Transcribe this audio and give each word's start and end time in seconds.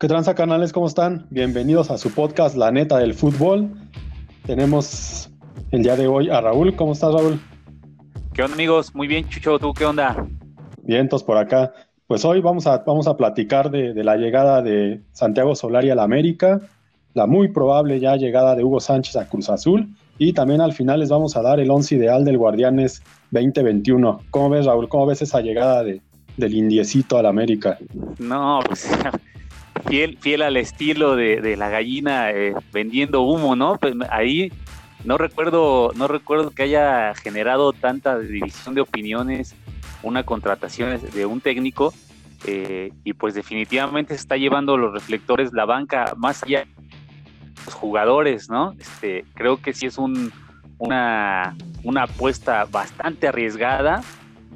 ¿Qué 0.00 0.06
tranza 0.06 0.36
canales? 0.36 0.72
¿Cómo 0.72 0.86
están? 0.86 1.26
Bienvenidos 1.28 1.90
a 1.90 1.98
su 1.98 2.12
podcast 2.12 2.56
La 2.56 2.70
Neta 2.70 2.98
del 2.98 3.14
Fútbol. 3.14 3.68
Tenemos 4.46 5.28
el 5.72 5.82
día 5.82 5.96
de 5.96 6.06
hoy 6.06 6.30
a 6.30 6.40
Raúl. 6.40 6.76
¿Cómo 6.76 6.92
estás, 6.92 7.12
Raúl? 7.12 7.40
¿Qué 8.32 8.44
onda, 8.44 8.54
amigos? 8.54 8.94
Muy 8.94 9.08
bien, 9.08 9.28
Chucho. 9.28 9.58
¿Tú 9.58 9.74
qué 9.74 9.84
onda? 9.84 10.24
Vientos 10.84 11.24
por 11.24 11.36
acá. 11.36 11.72
Pues 12.06 12.24
hoy 12.24 12.40
vamos 12.40 12.68
a, 12.68 12.78
vamos 12.86 13.08
a 13.08 13.16
platicar 13.16 13.72
de, 13.72 13.92
de 13.92 14.04
la 14.04 14.14
llegada 14.14 14.62
de 14.62 15.02
Santiago 15.10 15.56
Solari 15.56 15.90
a 15.90 15.96
la 15.96 16.04
América, 16.04 16.60
la 17.14 17.26
muy 17.26 17.48
probable 17.48 17.98
ya 17.98 18.14
llegada 18.14 18.54
de 18.54 18.62
Hugo 18.62 18.78
Sánchez 18.78 19.16
a 19.16 19.28
Cruz 19.28 19.50
Azul 19.50 19.88
y 20.16 20.32
también 20.32 20.60
al 20.60 20.74
final 20.74 21.00
les 21.00 21.08
vamos 21.08 21.36
a 21.36 21.42
dar 21.42 21.58
el 21.58 21.72
once 21.72 21.96
ideal 21.96 22.24
del 22.24 22.38
Guardianes 22.38 23.02
2021. 23.32 24.20
¿Cómo 24.30 24.50
ves, 24.50 24.64
Raúl? 24.64 24.88
¿Cómo 24.88 25.06
ves 25.06 25.22
esa 25.22 25.40
llegada 25.40 25.82
de, 25.82 26.00
del 26.36 26.54
indiecito 26.54 27.18
a 27.18 27.22
la 27.24 27.30
América? 27.30 27.78
No, 28.20 28.60
pues 28.64 28.88
fiel, 29.80 30.18
fiel 30.18 30.42
al 30.42 30.56
estilo 30.56 31.16
de, 31.16 31.56
la 31.56 31.68
gallina 31.68 32.30
eh, 32.30 32.54
vendiendo 32.72 33.22
humo, 33.22 33.56
¿no? 33.56 33.76
Pues 33.76 33.94
ahí 34.10 34.52
no 35.04 35.18
recuerdo, 35.18 35.92
no 35.94 36.08
recuerdo 36.08 36.50
que 36.50 36.64
haya 36.64 37.14
generado 37.14 37.72
tanta 37.72 38.18
división 38.18 38.74
de 38.74 38.80
opiniones 38.80 39.54
una 40.02 40.24
contratación 40.24 41.00
de 41.12 41.26
un 41.26 41.40
técnico 41.40 41.92
eh, 42.46 42.92
y 43.04 43.12
pues 43.14 43.34
definitivamente 43.34 44.14
se 44.14 44.20
está 44.20 44.36
llevando 44.36 44.76
los 44.76 44.92
reflectores 44.92 45.52
la 45.52 45.64
banca 45.64 46.14
más 46.16 46.42
allá 46.42 46.60
de 46.60 46.68
los 47.64 47.74
jugadores, 47.74 48.48
¿no? 48.48 48.74
Este, 48.78 49.24
creo 49.34 49.60
que 49.60 49.72
sí 49.72 49.86
es 49.86 49.98
un, 49.98 50.32
una, 50.78 51.56
una 51.82 52.04
apuesta 52.04 52.64
bastante 52.64 53.28
arriesgada, 53.28 54.02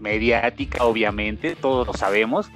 mediática 0.01 0.85
obviamente, 0.85 1.57
todos 1.57 1.87
lo 1.87 1.95
sabemos, 1.95 2.51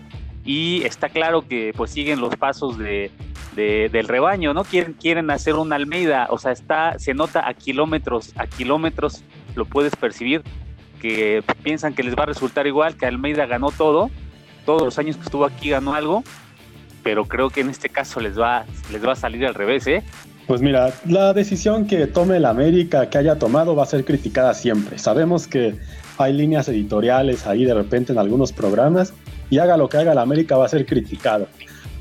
y 0.46 0.84
está 0.84 1.08
claro 1.08 1.46
que 1.46 1.72
pues 1.76 1.90
siguen 1.90 2.20
los 2.20 2.36
pasos 2.36 2.78
de, 2.78 3.10
del 3.56 4.06
rebaño, 4.06 4.54
¿no? 4.54 4.64
Quieren, 4.64 4.92
quieren 4.92 5.30
hacer 5.30 5.56
una 5.56 5.76
Almeida, 5.76 6.28
o 6.30 6.38
sea, 6.38 6.52
está, 6.52 6.98
se 6.98 7.14
nota 7.14 7.46
a 7.48 7.52
kilómetros, 7.54 8.32
a 8.36 8.46
kilómetros 8.46 9.22
lo 9.56 9.64
puedes 9.64 9.96
percibir, 9.96 10.42
que 11.00 11.42
piensan 11.62 11.94
que 11.94 12.04
les 12.04 12.16
va 12.16 12.22
a 12.22 12.26
resultar 12.26 12.66
igual, 12.66 12.96
que 12.96 13.06
Almeida 13.06 13.46
ganó 13.46 13.72
todo, 13.72 14.08
todos 14.64 14.82
los 14.82 14.98
años 14.98 15.16
que 15.16 15.24
estuvo 15.24 15.44
aquí 15.44 15.70
ganó 15.70 15.94
algo, 15.94 16.22
pero 17.02 17.24
creo 17.24 17.50
que 17.50 17.62
en 17.62 17.70
este 17.70 17.88
caso 17.88 18.20
les 18.20 18.38
va, 18.38 18.64
les 18.92 19.04
va 19.04 19.12
a 19.12 19.16
salir 19.16 19.44
al 19.46 19.54
revés, 19.54 19.86
¿eh? 19.88 20.04
Pues 20.46 20.62
mira, 20.62 20.92
la 21.06 21.32
decisión 21.32 21.88
que 21.88 22.06
tome 22.06 22.38
la 22.38 22.50
América, 22.50 23.10
que 23.10 23.18
haya 23.18 23.36
tomado, 23.36 23.74
va 23.74 23.82
a 23.82 23.86
ser 23.86 24.04
criticada 24.04 24.54
siempre. 24.54 24.96
Sabemos 24.96 25.48
que 25.48 25.74
hay 26.18 26.32
líneas 26.32 26.68
editoriales 26.68 27.48
ahí 27.48 27.64
de 27.64 27.74
repente 27.74 28.12
en 28.12 28.18
algunos 28.18 28.52
programas 28.52 29.12
y 29.50 29.58
haga 29.58 29.76
lo 29.76 29.88
que 29.88 29.98
haga 29.98 30.14
la 30.14 30.22
América 30.22 30.56
va 30.56 30.66
a 30.66 30.68
ser 30.68 30.86
criticado. 30.86 31.46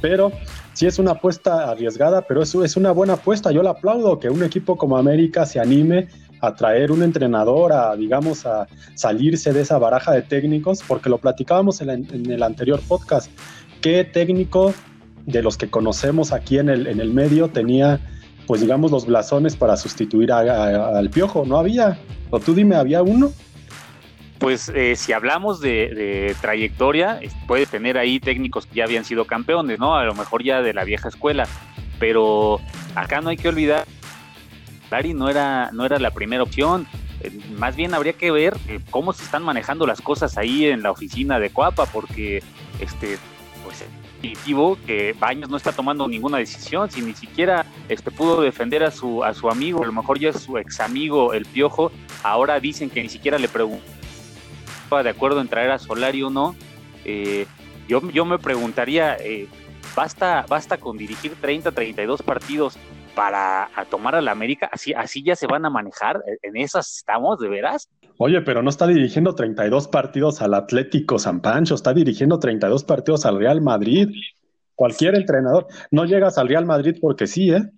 Pero 0.02 0.32
sí 0.74 0.86
es 0.86 1.00
una 1.00 1.12
apuesta 1.12 1.70
arriesgada, 1.70 2.22
pero 2.22 2.42
eso 2.42 2.64
es 2.64 2.76
una 2.76 2.92
buena 2.92 3.14
apuesta. 3.14 3.52
Yo 3.52 3.64
la 3.64 3.72
aplaudo 3.72 4.20
que 4.20 4.30
un 4.30 4.44
equipo 4.44 4.78
como 4.78 4.98
América 4.98 5.46
se 5.46 5.60
anime 5.60 6.08
a 6.42 6.54
traer 6.54 6.92
un 6.92 7.02
entrenador, 7.02 7.74
a 7.74 7.96
digamos, 7.96 8.46
a 8.46 8.68
salirse 8.94 9.54
de 9.54 9.62
esa 9.62 9.78
baraja 9.78 10.12
de 10.12 10.22
técnicos, 10.22 10.84
porque 10.88 11.10
lo 11.10 11.18
platicábamos 11.18 11.82
en, 11.82 11.90
el 11.90 12.44
anterior 12.44 12.82
podcast. 12.88 13.32
¿Qué 13.82 14.04
técnico 14.04 14.74
de 15.26 15.42
los 15.42 15.58
que 15.58 15.70
conocemos 15.70 16.34
aquí 16.34 16.58
en 16.60 16.70
el, 16.70 16.88
en 16.88 17.00
el 17.00 17.14
medio 17.14 17.50
tenía, 17.50 18.00
pues 18.48 18.62
digamos, 18.62 18.92
los 18.92 19.06
blasones 19.06 19.56
para 19.56 19.78
sustituir 19.78 20.32
al 20.32 21.10
piojo? 21.10 21.46
No 21.46 21.58
había. 21.58 21.98
O 22.32 22.40
tú 22.40 22.54
dime, 22.54 22.76
¿había 22.76 23.02
uno? 23.02 23.32
Pues 24.40 24.70
eh, 24.70 24.96
si 24.96 25.14
hablamos 25.14 25.62
de, 25.62 26.36
trayectoria, 26.42 27.20
puede 27.48 27.66
tener 27.66 27.98
ahí 27.98 28.20
técnicos 28.20 28.66
que 28.66 28.76
ya 28.76 28.84
habían 28.84 29.06
sido 29.06 29.26
campeones, 29.26 29.80
¿no? 29.80 29.96
A 29.96 30.04
lo 30.04 30.14
mejor 30.14 30.44
ya 30.44 30.62
de 30.62 30.74
la 30.74 30.84
vieja 30.84 31.08
escuela, 31.08 31.48
pero 32.00 32.60
acá 32.96 33.22
no 33.22 33.30
hay 33.30 33.38
que 33.38 33.48
olvidar, 33.48 33.86
Lari 34.92 35.14
no 35.14 35.30
era, 35.30 35.70
no 35.72 35.86
era 35.86 36.00
la 36.00 36.12
primera 36.12 36.44
opción. 36.44 36.88
Eh, 37.22 37.32
más 37.58 37.76
bien 37.76 37.94
habría 37.94 38.14
que 38.14 38.32
ver 38.32 38.56
eh, 38.68 38.80
cómo 38.90 39.14
se 39.14 39.24
están 39.24 39.44
manejando 39.44 39.88
las 39.88 40.02
cosas 40.02 40.38
ahí 40.38 40.66
en 40.66 40.84
la 40.84 40.92
oficina 40.92 41.40
de 41.40 41.50
Coapa, 41.50 41.86
porque 41.86 42.44
este, 42.80 43.18
pues 43.64 43.86
que 44.86 45.16
Baños 45.20 45.50
no 45.50 45.58
está 45.58 45.72
tomando 45.72 46.08
ninguna 46.08 46.40
decisión, 46.40 46.90
si 46.90 47.02
ni 47.02 47.14
siquiera 47.14 47.66
este, 47.90 48.10
pudo 48.10 48.42
defender 48.42 48.84
a 48.84 48.90
su, 48.90 49.24
a 49.24 49.34
su 49.34 49.50
amigo, 49.50 49.84
a 49.84 49.86
lo 49.86 49.94
mejor 49.94 50.20
ya 50.20 50.34
su 50.34 50.58
ex 50.58 50.80
amigo, 50.80 51.34
el 51.34 51.46
Piojo, 51.46 51.92
ahora 52.24 52.60
dicen 52.60 52.90
que 52.90 53.04
ni 53.04 53.10
siquiera 53.10 53.38
le 53.38 53.48
preguntó 53.48 53.86
de 54.90 55.10
acuerdo 55.10 55.42
en 55.42 55.48
traer 55.48 55.72
a 55.72 55.80
Solari 55.80 56.24
o 56.24 56.30
no, 56.30 56.56
eh, 57.04 57.46
yo, 57.88 58.02
yo 58.12 58.26
me 58.26 58.40
preguntaría, 58.40 59.16
eh, 59.18 59.48
¿basta, 59.96 60.46
¿basta 60.48 60.78
con 60.78 60.98
dirigir 60.98 61.34
30, 61.40 61.72
32 61.72 62.22
partidos 62.24 62.78
para 63.16 63.70
tomar 63.90 64.16
a 64.16 64.22
la 64.22 64.32
América? 64.32 64.70
¿Así, 64.72 64.94
¿Así 64.94 65.24
ya 65.24 65.36
se 65.36 65.48
van 65.48 65.66
a 65.66 65.70
manejar? 65.70 66.22
¿En 66.42 66.58
esas 66.58 66.98
estamos, 66.98 67.40
de 67.40 67.50
veras? 67.50 67.90
Oye, 68.18 68.42
pero 68.42 68.62
no 68.62 68.70
está 68.70 68.88
dirigiendo 68.88 69.36
32 69.36 69.88
partidos 69.88 70.42
al 70.42 70.54
Atlético 70.54 71.20
San 71.20 71.42
Pancho, 71.42 71.76
está 71.76 71.94
dirigiendo 71.94 72.40
32 72.40 72.84
partidos 72.84 73.26
al 73.26 73.38
Real 73.40 73.62
Madrid. 73.62 74.10
Cualquier 74.74 75.16
entrenador. 75.16 75.68
No 75.92 76.06
llegas 76.06 76.38
al 76.38 76.50
Real 76.50 76.66
Madrid 76.66 76.98
porque 77.00 77.28
sí, 77.28 77.52
¿eh? 77.52 77.72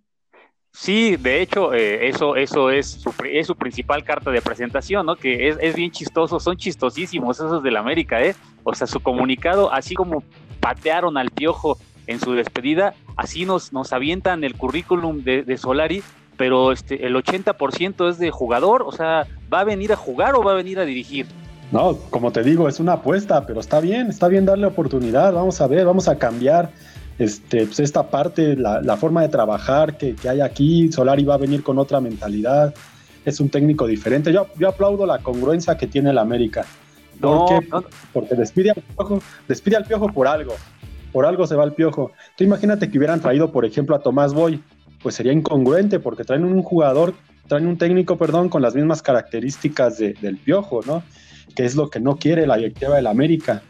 Sí, 0.80 1.16
de 1.16 1.42
hecho, 1.42 1.74
eh, 1.74 2.08
eso, 2.08 2.36
eso 2.36 2.70
es 2.70 2.86
su, 2.86 3.12
es 3.28 3.48
su 3.48 3.56
principal 3.56 4.04
carta 4.04 4.30
de 4.30 4.44
presentación, 4.44 5.08
¿no? 5.08 5.16
Que 5.16 5.50
es, 5.50 5.76
bien 5.76 5.90
chistoso, 5.90 6.40
son 6.40 6.56
chistosísimos 6.56 7.38
esos 7.38 7.64
del 7.64 7.78
América, 7.78 8.22
¿eh? 8.22 8.36
O 8.64 8.76
sea, 8.76 8.86
su 8.86 9.00
comunicado, 9.00 9.74
así 9.74 9.96
como 9.96 10.24
patearon 10.60 11.18
al 11.18 11.32
piojo 11.32 11.80
en 12.06 12.20
su 12.20 12.34
despedida, 12.34 12.94
así 13.16 13.44
nos, 13.44 13.74
nos 13.74 13.92
avientan 13.92 14.44
el 14.44 14.54
currículum 14.54 15.24
de, 15.24 15.42
de 15.42 15.58
Solari, 15.58 16.04
pero 16.38 16.72
este, 16.72 17.08
el 17.08 17.16
80% 17.16 18.12
es 18.12 18.20
de 18.20 18.30
jugador, 18.30 18.84
o 18.84 18.92
sea, 18.92 19.26
¿va 19.52 19.62
a 19.62 19.64
venir 19.64 19.92
a 19.92 19.96
jugar 19.96 20.36
o 20.36 20.44
va 20.44 20.52
a 20.52 20.56
venir 20.56 20.78
a 20.78 20.86
dirigir? 20.86 21.26
No, 21.72 21.98
como 22.12 22.32
te 22.32 22.44
digo, 22.44 22.70
es 22.70 22.80
una 22.80 22.94
apuesta, 22.94 23.48
pero 23.48 23.60
está 23.60 23.80
bien, 23.80 24.12
está 24.12 24.28
bien 24.28 24.46
darle 24.46 24.68
oportunidad, 24.68 25.34
vamos 25.34 25.60
a 25.60 25.66
ver, 25.66 25.86
vamos 25.86 26.08
a 26.08 26.20
cambiar 26.20 26.70
este, 27.20 27.66
pues 27.66 27.80
esta 27.80 28.10
parte, 28.10 28.56
la, 28.56 28.98
forma 28.98 29.24
de 29.24 29.30
trabajar 29.30 29.98
que, 29.98 30.16
hay 30.30 30.42
aquí, 30.42 30.92
Solari 30.92 31.24
va 31.24 31.36
a 31.36 31.38
venir 31.38 31.64
con 31.64 31.80
otra 31.80 32.00
mentalidad, 32.00 32.74
es 33.26 33.40
un 33.40 33.50
técnico 33.50 33.88
diferente. 33.88 34.32
Yo, 34.32 34.48
yo 34.58 34.70
aplaudo 34.70 35.06
la 35.06 35.20
congruencia 35.20 35.78
que 35.78 35.88
tiene 35.88 36.12
el 36.12 36.18
América. 36.18 36.66
Porque, 37.20 37.68
porque 38.14 38.36
despide, 38.36 38.70
al 38.70 38.84
piojo, 38.84 39.22
despide 39.48 39.78
al 39.78 39.86
piojo 39.86 40.10
por 40.10 40.28
algo. 40.28 40.54
Por 41.12 41.26
algo 41.26 41.48
se 41.48 41.56
va 41.56 41.64
el 41.64 41.74
piojo. 41.74 42.12
Tú 42.38 42.44
imagínate 42.44 42.92
que 42.92 42.98
hubieran 43.00 43.20
traído, 43.20 43.52
por 43.52 43.66
ejemplo, 43.66 43.96
a 43.96 44.00
Tomás 44.00 44.36
Boy, 44.36 44.62
pues 45.02 45.16
sería 45.16 45.34
incongruente 45.34 46.00
porque 46.00 46.24
traen 46.24 46.46
un 46.46 46.62
jugador, 46.62 47.16
traen 47.48 47.66
un 47.66 47.80
técnico, 47.80 48.18
perdón, 48.18 48.50
con 48.50 48.62
las 48.62 48.76
mismas 48.76 49.02
características 49.02 49.98
del 49.98 50.38
piojo, 50.38 50.82
¿no? 50.86 51.02
Que 51.56 51.66
es 51.66 51.76
lo 51.76 51.90
que 51.90 52.00
no 52.00 52.18
quiere 52.18 52.46
la 52.46 52.58
directiva 52.58 52.96
del 52.96 53.08
América. 53.08 53.64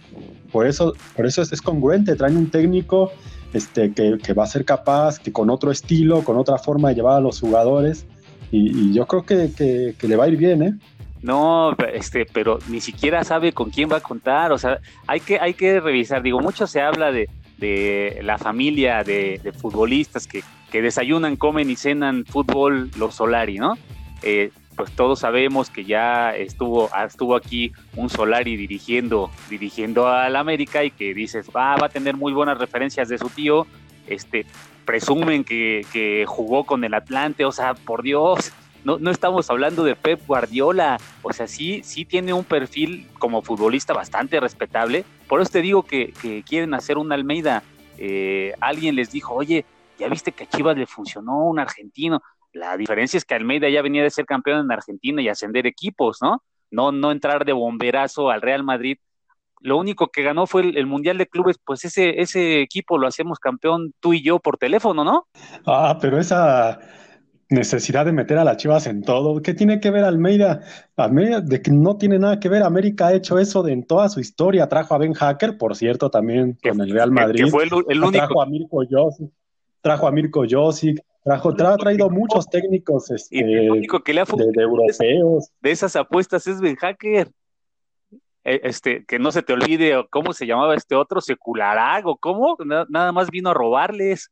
Por 0.52 0.68
eso, 0.68 0.94
por 1.16 1.26
eso 1.26 1.42
es, 1.42 1.54
es 1.54 1.62
congruente, 1.62 2.16
traen 2.16 2.36
un 2.36 2.50
técnico 2.50 3.14
este, 3.58 3.92
que, 3.92 4.34
va 4.34 4.44
a 4.44 4.48
ser 4.48 4.64
capaz, 4.66 5.20
que 5.20 5.32
con 5.34 5.50
otro 5.50 5.72
estilo, 5.72 6.24
con 6.24 6.38
otra 6.38 6.58
forma 6.58 6.90
de 6.90 6.96
llevar 6.96 7.18
a 7.18 7.20
los 7.20 7.40
jugadores, 7.40 8.06
y, 8.52 8.94
yo 8.94 9.06
creo 9.08 9.26
que, 9.26 9.96
le 10.00 10.16
va 10.16 10.26
a 10.26 10.28
ir 10.30 10.38
bien, 10.38 10.64
¿eh? 10.64 10.74
No, 11.22 11.76
este, 11.94 12.26
pero 12.32 12.60
ni 12.70 12.80
siquiera 12.80 13.24
sabe 13.24 13.52
con 13.52 13.72
quién 13.72 13.92
va 13.92 13.98
a 13.98 14.02
contar, 14.02 14.52
o 14.52 14.58
sea, 14.58 14.80
hay 15.08 15.20
que, 15.20 15.40
hay 15.40 15.56
que 15.56 15.80
revisar, 15.80 16.22
digo, 16.22 16.40
mucho 16.40 16.68
se 16.68 16.82
habla 16.82 17.12
de, 17.12 17.28
la 18.22 18.38
familia 18.38 19.04
de, 19.04 19.52
futbolistas 19.58 20.28
que, 20.28 20.44
que, 20.72 20.82
desayunan, 20.82 21.36
comen 21.36 21.70
y 21.70 21.76
cenan 21.76 22.24
fútbol 22.26 22.92
los 22.98 23.16
Solari, 23.16 23.58
¿no? 23.58 23.78
Eh, 24.22 24.52
pues 24.78 24.92
todos 24.92 25.20
sabemos 25.20 25.72
que 25.72 25.84
ya 25.84 26.36
estuvo, 26.36 26.90
estuvo 27.04 27.36
aquí 27.36 27.74
un 27.96 28.10
Solari 28.10 28.56
dirigiendo, 28.56 29.32
dirigiendo 29.50 30.08
al 30.08 30.36
América 30.36 30.84
y 30.84 30.92
que 30.92 31.16
dices, 31.16 31.50
va, 31.54 31.76
va 31.76 31.88
a 31.88 31.90
tener 31.90 32.16
muy 32.16 32.32
buenas 32.32 32.60
referencias 32.60 33.10
de 33.10 33.18
su 33.18 33.28
tío, 33.30 33.66
este, 34.06 34.46
presumen 34.86 35.44
que, 35.44 36.26
jugó 36.28 36.64
con 36.64 36.84
el 36.84 36.94
Atlante, 36.94 37.44
o 37.44 37.52
sea, 37.52 37.74
por 37.74 38.04
Dios, 38.04 38.54
no, 38.84 39.00
no, 39.00 39.10
estamos 39.10 39.50
hablando 39.50 39.84
de 39.84 39.96
Pep 39.96 40.22
Guardiola, 40.28 41.00
o 41.24 41.34
sea, 41.34 41.48
sí, 41.48 41.82
sí 41.84 42.06
tiene 42.06 42.32
un 42.32 42.44
perfil 42.44 43.08
como 43.18 43.42
futbolista 43.42 43.94
bastante 43.94 44.40
respetable, 44.40 45.06
por 45.28 45.42
eso 45.42 45.52
te 45.52 45.64
digo 45.64 45.82
que, 45.82 46.14
quieren 46.48 46.76
hacer 46.76 47.00
una 47.00 47.16
Almeida, 47.16 47.64
eh, 47.98 48.54
alguien 48.62 48.96
les 48.96 49.12
dijo, 49.12 49.34
oye, 49.34 49.66
ya 49.98 50.08
viste 50.08 50.32
que 50.32 50.44
a 50.44 50.50
Chivas 50.50 50.78
le 50.78 50.86
funcionó 50.86 51.46
un 51.46 51.58
argentino, 51.58 52.22
la 52.54 52.78
diferencia 52.78 53.18
es 53.18 53.26
que 53.26 53.36
Almeida 53.36 53.70
ya 53.70 53.82
venía 53.82 54.04
de 54.04 54.10
ser 54.10 54.26
campeón 54.26 54.66
en 54.66 54.72
Argentina 54.72 55.22
y 55.22 55.30
ascender 55.30 55.68
equipos, 55.68 56.18
¿no? 56.22 56.44
No, 56.72 56.92
no 56.92 57.12
entrar 57.12 57.46
de 57.46 57.54
bomberazo 57.54 58.30
al 58.30 58.42
Real 58.42 58.64
Madrid. 58.64 58.98
Lo 59.62 59.78
único 59.78 60.08
que 60.08 60.24
ganó 60.24 60.46
fue 60.46 60.62
el, 60.62 60.86
Mundial 60.86 61.18
de 61.18 61.28
Clubes, 61.28 61.58
pues 61.64 61.84
ese, 61.86 62.22
ese 62.22 62.62
equipo 62.62 62.98
lo 62.98 63.08
hacemos 63.08 63.40
campeón 63.40 63.94
tú 64.00 64.14
y 64.14 64.22
yo 64.22 64.40
por 64.40 64.58
teléfono, 64.58 65.04
¿no? 65.04 65.28
Ah, 65.66 65.98
pero 66.00 66.20
esa, 66.20 66.80
necesidad 67.50 68.06
de 68.06 68.12
meter 68.12 68.38
a 68.38 68.44
las 68.44 68.58
Chivas 68.58 68.88
en 68.88 69.02
todo. 69.02 69.42
¿Qué 69.42 69.54
tiene 69.54 69.80
que 69.80 69.92
ver 69.92 70.04
Almeida? 70.04 70.62
Almeida, 70.96 71.42
de 71.42 71.62
que 71.62 71.72
no 71.72 71.98
tiene 71.98 72.20
nada 72.20 72.40
que 72.40 72.50
ver. 72.50 72.64
América 72.64 73.08
ha 73.08 73.14
hecho 73.14 73.40
eso 73.40 73.64
de 73.64 73.74
en 73.74 73.86
toda 73.86 74.10
su 74.10 74.20
historia. 74.20 74.68
Trajo 74.68 74.96
a 74.96 74.98
Ben 74.98 75.14
Hacker, 75.14 75.58
por 75.58 75.76
cierto, 75.76 76.10
también 76.10 76.58
con 76.62 76.82
el 76.82 76.92
Real 76.92 77.12
Madrid. 77.12 77.46
Que 77.46 77.52
fue 77.52 77.64
el, 77.64 77.74
único. 77.74 78.12
Trajo 78.12 78.42
a 78.42 78.46
Mirko. 78.46 78.84
Trajo 79.82 80.08
a 80.08 80.12
Mirko 80.12 80.44
Josic. 80.50 81.00
Trajo, 81.24 81.50
ha 81.50 81.78
traído 81.78 82.10
muchos 82.10 82.48
técnicos 82.48 83.12
este, 83.12 83.40
el 83.40 83.72
único 83.72 84.02
que 84.02 84.14
le 84.14 84.22
ha 84.22 84.26
de, 84.26 84.46
de, 84.54 84.64
europeos. 84.64 85.52
De 85.60 85.72
esas 85.72 85.96
apuestas 85.96 86.48
es 86.48 86.62
Ben 86.62 86.76
Hacker. 86.76 87.30
E, 88.46 88.62
este, 88.64 89.04
que 89.06 89.20
no 89.20 89.32
se 89.32 89.42
te 89.42 89.52
olvide 89.52 90.06
cómo 90.10 90.32
se 90.32 90.46
llamaba 90.46 90.74
este 90.74 90.96
otro, 90.96 91.20
Secularago, 91.20 92.18
¿cómo? 92.18 92.56
Nada 92.88 93.12
más 93.12 93.30
vino 93.30 93.50
a 93.50 93.54
robarles. 93.54 94.30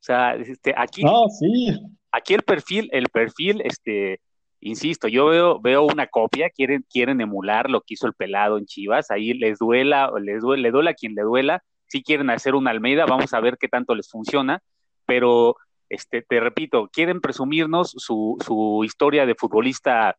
O 0.00 0.04
sea, 0.04 0.34
este, 0.34 0.74
aquí. 0.76 1.04
No, 1.04 1.28
sí 1.28 1.78
Aquí 2.12 2.34
el 2.34 2.42
perfil, 2.42 2.90
el 2.92 3.08
perfil, 3.08 3.62
este, 3.64 4.20
insisto, 4.60 5.08
yo 5.08 5.26
veo, 5.26 5.60
veo 5.60 5.82
una 5.84 6.06
copia, 6.06 6.50
quieren, 6.50 6.84
quieren 6.90 7.22
emular 7.22 7.70
lo 7.70 7.80
que 7.80 7.94
hizo 7.94 8.06
el 8.06 8.12
pelado 8.12 8.58
en 8.58 8.66
Chivas, 8.66 9.10
ahí 9.10 9.32
les 9.32 9.58
duela, 9.58 10.12
les 10.20 10.42
duele, 10.42 10.64
le 10.64 10.70
duela 10.70 10.90
a 10.90 10.94
quien 10.94 11.14
le 11.14 11.22
duela, 11.22 11.64
si 11.86 12.02
quieren 12.02 12.28
hacer 12.28 12.54
una 12.54 12.70
Almeida, 12.70 13.06
vamos 13.06 13.32
a 13.32 13.40
ver 13.40 13.56
qué 13.58 13.66
tanto 13.66 13.94
les 13.94 14.10
funciona, 14.10 14.62
pero 15.12 15.56
este, 15.90 16.22
te 16.22 16.40
repito, 16.40 16.88
quieren 16.90 17.20
presumirnos 17.20 17.90
su, 17.98 18.38
su 18.42 18.82
historia 18.82 19.26
de 19.26 19.34
futbolista 19.34 20.16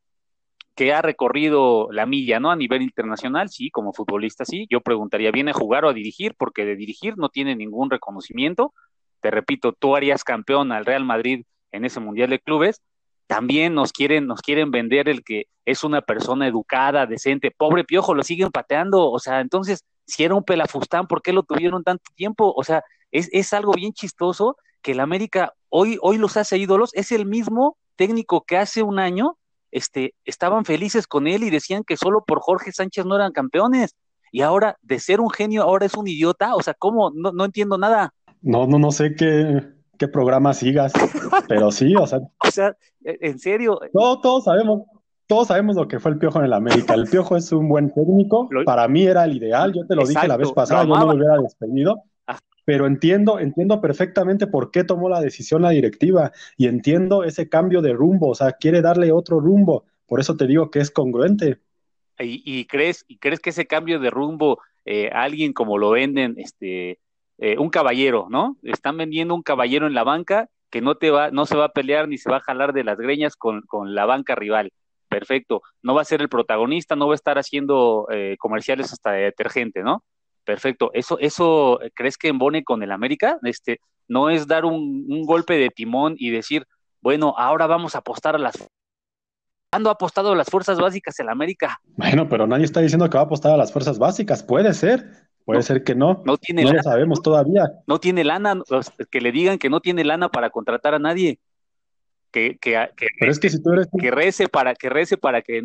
que 0.75 0.93
ha 0.93 1.01
recorrido 1.01 1.87
la 1.91 2.05
milla, 2.05 2.39
¿no? 2.39 2.51
A 2.51 2.55
nivel 2.55 2.83
internacional, 2.83 3.49
sí, 3.49 3.71
como 3.71 3.91
futbolista, 3.91 4.45
sí. 4.45 4.67
Yo 4.69 4.81
preguntaría, 4.81 5.31
¿viene 5.31 5.49
a 5.49 5.55
jugar 5.55 5.83
o 5.83 5.89
a 5.89 5.93
dirigir? 5.93 6.35
Porque 6.37 6.63
de 6.63 6.75
dirigir 6.75 7.17
no 7.17 7.29
tiene 7.29 7.55
ningún 7.55 7.89
reconocimiento. 7.89 8.71
Te 9.19 9.31
repito, 9.31 9.73
tú 9.73 9.95
harías 9.95 10.23
campeón 10.23 10.71
al 10.71 10.85
Real 10.85 11.05
Madrid 11.05 11.43
en 11.71 11.85
ese 11.85 11.99
Mundial 11.99 12.29
de 12.29 12.39
Clubes, 12.39 12.83
también 13.25 13.73
nos 13.73 13.93
quieren, 13.93 14.27
nos 14.27 14.43
quieren 14.43 14.69
vender 14.69 15.09
el 15.09 15.23
que 15.23 15.47
es 15.65 15.83
una 15.83 16.01
persona 16.01 16.45
educada, 16.47 17.07
decente, 17.07 17.49
pobre 17.49 17.83
piojo, 17.83 18.13
lo 18.13 18.21
siguen 18.21 18.51
pateando, 18.51 19.09
o 19.09 19.17
sea, 19.17 19.39
entonces, 19.39 19.85
si 20.05 20.23
era 20.23 20.35
un 20.35 20.43
pelafustán, 20.43 21.07
¿por 21.07 21.23
qué 21.23 21.33
lo 21.33 21.41
tuvieron 21.41 21.83
tanto 21.83 22.11
tiempo? 22.15 22.53
O 22.55 22.63
sea, 22.63 22.83
es, 23.13 23.29
es 23.31 23.53
algo 23.53 23.71
bien 23.73 23.93
chistoso 23.93 24.57
que 24.83 24.91
el 24.91 24.99
América 24.99 25.53
hoy, 25.69 25.97
hoy 26.01 26.17
los 26.19 26.37
hace 26.37 26.59
ídolos, 26.59 26.91
es 26.93 27.11
el 27.11 27.25
mismo 27.25 27.77
técnico 27.95 28.43
que 28.45 28.57
hace 28.57 28.83
un 28.83 28.99
año 28.99 29.37
este, 29.71 30.13
estaban 30.25 30.65
felices 30.65 31.07
con 31.07 31.25
él 31.25 31.43
y 31.43 31.49
decían 31.49 31.83
que 31.83 31.97
solo 31.97 32.23
por 32.23 32.39
Jorge 32.39 32.71
Sánchez 32.71 33.05
no 33.05 33.15
eran 33.15 33.31
campeones. 33.31 33.95
Y 34.31 34.41
ahora, 34.41 34.77
de 34.81 34.99
ser 34.99 35.19
un 35.19 35.31
genio, 35.31 35.63
ahora 35.63 35.87
es 35.87 35.95
un 35.95 36.07
idiota. 36.07 36.55
O 36.55 36.61
sea, 36.61 36.75
¿cómo? 36.75 37.11
No, 37.11 37.31
no 37.31 37.45
entiendo 37.45 37.77
nada. 37.77 38.13
No, 38.41 38.67
no, 38.67 38.77
no 38.77 38.91
sé 38.91 39.15
qué, 39.15 39.63
qué 39.97 40.07
programa 40.07 40.53
sigas, 40.53 40.93
pero 41.47 41.71
sí, 41.71 41.95
o 41.95 42.05
sea. 42.05 42.19
o 42.19 42.51
sea, 42.51 42.75
e, 43.03 43.17
en 43.21 43.39
serio. 43.39 43.79
No, 43.93 44.19
todos 44.21 44.43
sabemos, 44.45 44.83
todos 45.27 45.47
sabemos 45.47 45.75
lo 45.75 45.87
que 45.87 45.99
fue 45.99 46.11
el 46.11 46.17
Piojo 46.17 46.39
en 46.39 46.45
el 46.45 46.53
América. 46.53 46.93
El 46.93 47.07
Piojo 47.07 47.35
es 47.35 47.51
un 47.51 47.69
buen 47.69 47.93
técnico, 47.93 48.49
para 48.65 48.87
mí 48.87 49.05
era 49.05 49.25
el 49.25 49.37
ideal, 49.37 49.73
yo 49.73 49.85
te 49.87 49.95
lo 49.95 50.05
dije 50.05 50.27
la 50.27 50.37
vez 50.37 50.51
pasada, 50.51 50.83
yo 50.83 50.95
no 50.95 51.05
lo 51.05 51.15
hubiera 51.15 51.37
despedido. 51.37 52.03
Pero 52.65 52.87
entiendo, 52.87 53.39
entiendo 53.39 53.81
perfectamente 53.81 54.47
por 54.47 54.71
qué 54.71 54.83
tomó 54.83 55.09
la 55.09 55.21
decisión 55.21 55.61
la 55.61 55.71
directiva 55.71 56.31
y 56.57 56.67
entiendo 56.67 57.23
ese 57.23 57.49
cambio 57.49 57.81
de 57.81 57.93
rumbo, 57.93 58.29
o 58.29 58.35
sea, 58.35 58.53
quiere 58.53 58.81
darle 58.81 59.11
otro 59.11 59.39
rumbo. 59.39 59.85
Por 60.05 60.19
eso 60.19 60.37
te 60.37 60.47
digo 60.47 60.71
que 60.71 60.79
es 60.79 60.91
congruente. 60.91 61.59
¿Y, 62.19 62.65
crees, 62.65 63.05
y 63.07 63.17
crees 63.17 63.39
que 63.39 63.49
ese 63.49 63.65
cambio 63.65 63.99
de 63.99 64.09
rumbo, 64.09 64.59
eh, 64.85 65.09
alguien 65.11 65.51
como 65.51 65.77
lo 65.77 65.89
venden, 65.91 66.35
este, 66.37 66.99
eh, 67.39 67.57
un 67.57 67.69
caballero, 67.69 68.27
¿no? 68.29 68.57
Están 68.61 68.97
vendiendo 68.97 69.33
un 69.33 69.41
caballero 69.41 69.87
en 69.87 69.93
la 69.93 70.03
banca 70.03 70.49
que 70.69 70.81
no 70.81 70.95
te 70.95 71.11
va, 71.11 71.31
no 71.31 71.45
se 71.45 71.57
va 71.57 71.65
a 71.65 71.73
pelear 71.73 72.07
ni 72.07 72.17
se 72.17 72.29
va 72.29 72.37
a 72.37 72.41
jalar 72.41 72.73
de 72.73 72.83
las 72.83 72.97
greñas 72.97 73.35
con, 73.35 73.61
con 73.61 73.95
la 73.95 74.05
banca 74.05 74.35
rival. 74.35 74.71
Perfecto. 75.07 75.61
No 75.83 75.93
va 75.93 76.01
a 76.01 76.05
ser 76.05 76.21
el 76.21 76.29
protagonista, 76.29 76.95
no 76.95 77.07
va 77.07 77.13
a 77.13 77.15
estar 77.15 77.37
haciendo 77.37 78.07
eh, 78.11 78.35
comerciales 78.39 78.91
hasta 78.91 79.11
de 79.11 79.23
detergente, 79.23 79.83
¿no? 79.83 80.03
Perfecto. 80.43 80.91
Eso, 80.93 81.17
eso, 81.19 81.79
¿crees 81.93 82.17
que 82.17 82.27
embone 82.27 82.63
con 82.63 82.83
el 82.83 82.91
América? 82.91 83.39
Este, 83.43 83.79
no 84.07 84.29
es 84.29 84.47
dar 84.47 84.65
un, 84.65 85.05
un 85.07 85.23
golpe 85.25 85.57
de 85.57 85.69
timón 85.69 86.15
y 86.17 86.31
decir, 86.31 86.65
bueno, 87.01 87.35
ahora 87.37 87.67
vamos 87.67 87.95
a 87.95 87.99
apostar 87.99 88.35
a 88.35 88.39
las 88.39 88.55
¿Cuándo 89.71 89.89
ha 89.89 89.93
apostado 89.93 90.33
a 90.33 90.35
las 90.35 90.49
fuerzas 90.49 90.79
básicas 90.79 91.19
el 91.19 91.29
América? 91.29 91.79
Bueno, 91.97 92.29
pero 92.29 92.45
nadie 92.45 92.65
está 92.65 92.79
diciendo 92.79 93.09
que 93.09 93.17
va 93.17 93.23
a 93.23 93.25
apostar 93.25 93.53
a 93.53 93.57
las 93.57 93.71
fuerzas 93.71 93.97
básicas. 93.97 94.43
Puede 94.43 94.71
ser, 94.75 95.09
Puede 95.45 95.63
ser 95.63 95.83
que 95.83 95.95
no. 95.95 96.21
No 96.25 96.37
tiene 96.37 96.63
no 96.63 96.73
lo 96.73 96.83
sabemos 96.83 97.21
todavía. 97.21 97.63
No 97.87 97.99
tiene 97.99 98.23
lana, 98.23 98.61
que 99.11 99.21
le 99.21 99.31
digan 99.31 99.57
que 99.57 99.69
no 99.69 99.81
tiene 99.81 100.03
lana 100.03 100.29
para 100.29 100.49
contratar 100.49 100.93
a 100.93 100.99
nadie. 100.99 101.39
Que, 102.31 102.57
que, 102.59 102.89
que, 102.95 103.07
Pero 103.19 103.31
es 103.31 103.39
que 103.39 103.49
si 103.49 103.61
tú 103.61 103.73
eres... 103.73 103.87
que 103.99 104.09
rece 104.09 104.47
para 104.47 104.73
que 104.73 104.89
rece 104.89 105.17
para 105.17 105.41
que, 105.41 105.63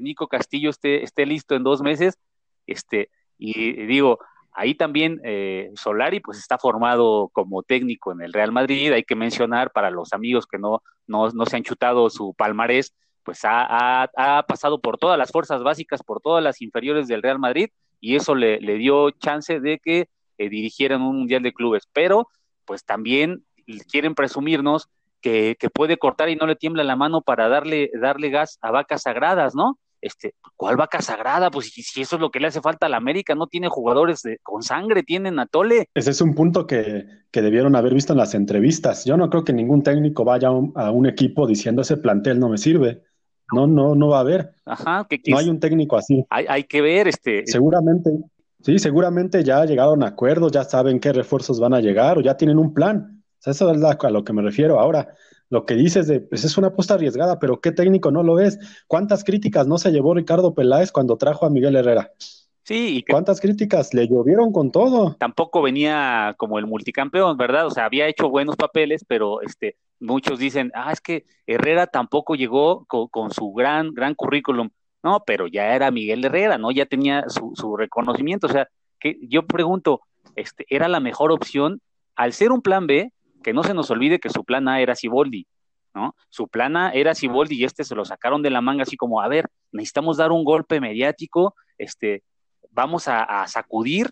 Nico 0.00 0.28
Castillo 0.28 0.70
esté, 0.70 1.02
esté 1.02 1.26
listo 1.26 1.54
en 1.54 1.64
dos 1.64 1.80
meses. 1.80 2.18
Este, 2.66 3.08
y, 3.38 3.86
digo, 3.86 4.18
ahí 4.52 4.74
también 4.74 5.20
eh, 5.24 5.70
Solari 5.74 6.20
pues 6.20 6.38
está 6.38 6.58
formado 6.58 7.30
como 7.32 7.62
técnico 7.62 8.12
en 8.12 8.20
el 8.20 8.32
Real 8.32 8.52
Madrid. 8.52 8.92
Hay 8.92 9.04
que 9.04 9.14
mencionar 9.14 9.70
para 9.70 9.90
los 9.90 10.12
amigos 10.12 10.46
que 10.46 10.58
no, 10.58 10.82
no, 11.06 11.30
no 11.30 11.46
se 11.46 11.56
han 11.56 11.62
chutado 11.62 12.10
su 12.10 12.34
palmarés, 12.34 12.94
pues 13.22 13.44
ha, 13.44 14.02
ha, 14.02 14.42
pasado 14.44 14.80
por 14.80 14.98
todas 14.98 15.18
las 15.18 15.30
fuerzas 15.30 15.62
básicas, 15.62 16.02
por 16.02 16.20
todas 16.20 16.42
las 16.42 16.60
inferiores 16.60 17.06
del 17.08 17.22
Real 17.22 17.38
Madrid 17.38 17.68
y 18.00 18.16
eso 18.16 18.34
le, 18.34 18.60
le 18.60 18.74
dio 18.78 19.10
chance 19.10 19.60
de 19.60 19.78
que 19.78 20.08
eh, 20.38 20.48
dirigieran 20.48 21.02
un 21.02 21.18
mundial 21.18 21.42
de 21.42 21.52
clubes, 21.52 21.88
pero 21.92 22.28
pues 22.64 22.84
también 22.84 23.44
quieren 23.90 24.14
presumirnos 24.14 24.88
que, 25.20 25.56
que, 25.58 25.68
puede 25.68 25.98
cortar 25.98 26.28
y 26.28 26.36
no 26.36 26.46
le 26.46 26.56
tiembla 26.56 26.84
la 26.84 26.96
mano 26.96 27.22
para 27.22 27.48
darle, 27.48 27.90
darle 28.00 28.30
gas 28.30 28.58
a 28.62 28.70
vacas 28.70 29.02
sagradas, 29.02 29.54
¿no? 29.54 29.78
Este, 30.00 30.34
¿cuál 30.56 30.76
vaca 30.76 31.00
sagrada? 31.02 31.50
Pues 31.50 31.70
si, 31.72 32.00
eso 32.00 32.16
es 32.16 32.20
lo 32.20 32.30
que 32.30 32.40
le 32.40 32.48
hace 32.48 32.60
falta 32.60 32.86
a 32.86 32.88
la 32.88 32.96
América, 32.96 33.34
no 33.34 33.46
tiene 33.46 33.68
jugadores 33.68 34.22
de, 34.22 34.38
con 34.42 34.62
sangre, 34.62 35.02
tienen 35.02 35.38
a 35.38 35.46
Tole. 35.46 35.88
Ese 35.94 36.10
es 36.10 36.20
un 36.20 36.34
punto 36.34 36.66
que, 36.66 37.06
que, 37.30 37.42
debieron 37.42 37.74
haber 37.76 37.94
visto 37.94 38.12
en 38.12 38.18
las 38.18 38.34
entrevistas. 38.34 39.04
Yo 39.04 39.16
no 39.16 39.28
creo 39.30 39.44
que 39.44 39.52
ningún 39.52 39.82
técnico 39.82 40.24
vaya 40.24 40.48
a 40.48 40.52
un, 40.52 40.72
a 40.76 40.90
un 40.90 41.06
equipo 41.06 41.46
diciendo 41.46 41.82
ese 41.82 41.96
plantel 41.96 42.38
no 42.38 42.48
me 42.48 42.58
sirve. 42.58 43.02
No, 43.52 43.66
no, 43.66 43.94
no 43.94 44.08
va 44.08 44.18
a 44.18 44.20
haber. 44.20 44.50
Ajá, 44.66 45.06
que 45.08 45.20
no 45.28 45.38
hay 45.38 45.48
un 45.48 45.58
técnico 45.58 45.96
así. 45.96 46.24
Hay, 46.30 46.44
hay 46.48 46.64
que 46.64 46.82
ver, 46.82 47.08
este. 47.08 47.46
Seguramente, 47.46 48.10
sí, 48.60 48.78
seguramente 48.78 49.42
ya 49.42 49.64
llegaron 49.64 50.02
a 50.02 50.08
acuerdos, 50.08 50.52
ya 50.52 50.64
saben 50.64 51.00
qué 51.00 51.12
refuerzos 51.12 51.58
van 51.58 51.72
a 51.72 51.80
llegar 51.80 52.18
o 52.18 52.20
ya 52.20 52.36
tienen 52.36 52.58
un 52.58 52.74
plan. 52.74 53.17
O 53.38 53.42
sea, 53.42 53.52
eso 53.52 53.70
es 53.70 53.82
a 53.82 54.10
lo 54.10 54.24
que 54.24 54.32
me 54.32 54.42
refiero. 54.42 54.80
Ahora, 54.80 55.14
lo 55.50 55.64
que 55.64 55.74
dices 55.74 56.06
de, 56.06 56.20
pues 56.20 56.44
es 56.44 56.58
una 56.58 56.68
apuesta 56.68 56.94
arriesgada, 56.94 57.38
pero 57.38 57.60
¿qué 57.60 57.72
técnico 57.72 58.10
no 58.10 58.22
lo 58.22 58.40
es? 58.40 58.58
¿Cuántas 58.86 59.24
críticas 59.24 59.66
no 59.66 59.78
se 59.78 59.92
llevó 59.92 60.14
Ricardo 60.14 60.54
Peláez 60.54 60.92
cuando 60.92 61.16
trajo 61.16 61.46
a 61.46 61.50
Miguel 61.50 61.76
Herrera? 61.76 62.12
Sí, 62.64 62.98
y 62.98 63.02
¿cuántas 63.02 63.40
críticas 63.40 63.94
le 63.94 64.06
llovieron 64.08 64.52
con 64.52 64.70
todo? 64.70 65.16
Tampoco 65.18 65.62
venía 65.62 66.34
como 66.36 66.58
el 66.58 66.66
multicampeón, 66.66 67.38
¿verdad? 67.38 67.66
O 67.66 67.70
sea, 67.70 67.86
había 67.86 68.08
hecho 68.08 68.28
buenos 68.28 68.56
papeles, 68.56 69.06
pero 69.08 69.40
este, 69.40 69.76
muchos 70.00 70.38
dicen, 70.38 70.70
ah, 70.74 70.92
es 70.92 71.00
que 71.00 71.24
Herrera 71.46 71.86
tampoco 71.86 72.34
llegó 72.34 72.84
con, 72.86 73.30
su 73.30 73.52
gran, 73.54 73.94
gran 73.94 74.14
currículum. 74.14 74.68
No, 75.02 75.22
pero 75.26 75.46
ya 75.46 75.74
era 75.74 75.90
Miguel 75.90 76.22
Herrera, 76.22 76.58
¿no? 76.58 76.70
Ya 76.70 76.84
tenía 76.84 77.24
su, 77.28 77.52
su 77.54 77.74
reconocimiento. 77.74 78.48
O 78.48 78.50
sea, 78.50 78.68
que 79.00 79.16
yo 79.22 79.46
pregunto, 79.46 80.02
este, 80.36 80.66
¿era 80.68 80.88
la 80.88 81.00
mejor 81.00 81.32
opción? 81.32 81.80
Al 82.16 82.34
ser 82.34 82.52
un 82.52 82.60
plan 82.60 82.86
B, 82.86 83.12
que 83.48 83.54
no 83.54 83.62
se 83.62 83.72
nos 83.72 83.90
olvide 83.90 84.18
que 84.18 84.28
su 84.28 84.44
plan 84.44 84.68
A 84.68 84.82
era 84.82 84.94
Siboldi, 84.94 85.46
¿no? 85.94 86.14
Su 86.28 86.48
plan 86.48 86.76
A 86.76 86.90
era 86.90 87.14
Siboldi 87.14 87.56
y 87.56 87.64
este 87.64 87.82
se 87.82 87.94
lo 87.94 88.04
sacaron 88.04 88.42
de 88.42 88.50
la 88.50 88.60
manga 88.60 88.82
así 88.82 88.98
como, 88.98 89.22
a 89.22 89.28
ver, 89.28 89.48
necesitamos 89.72 90.18
dar 90.18 90.32
un 90.32 90.44
golpe 90.44 90.82
mediático, 90.82 91.54
este, 91.78 92.24
vamos 92.70 93.08
a, 93.08 93.46
sacudir 93.46 94.10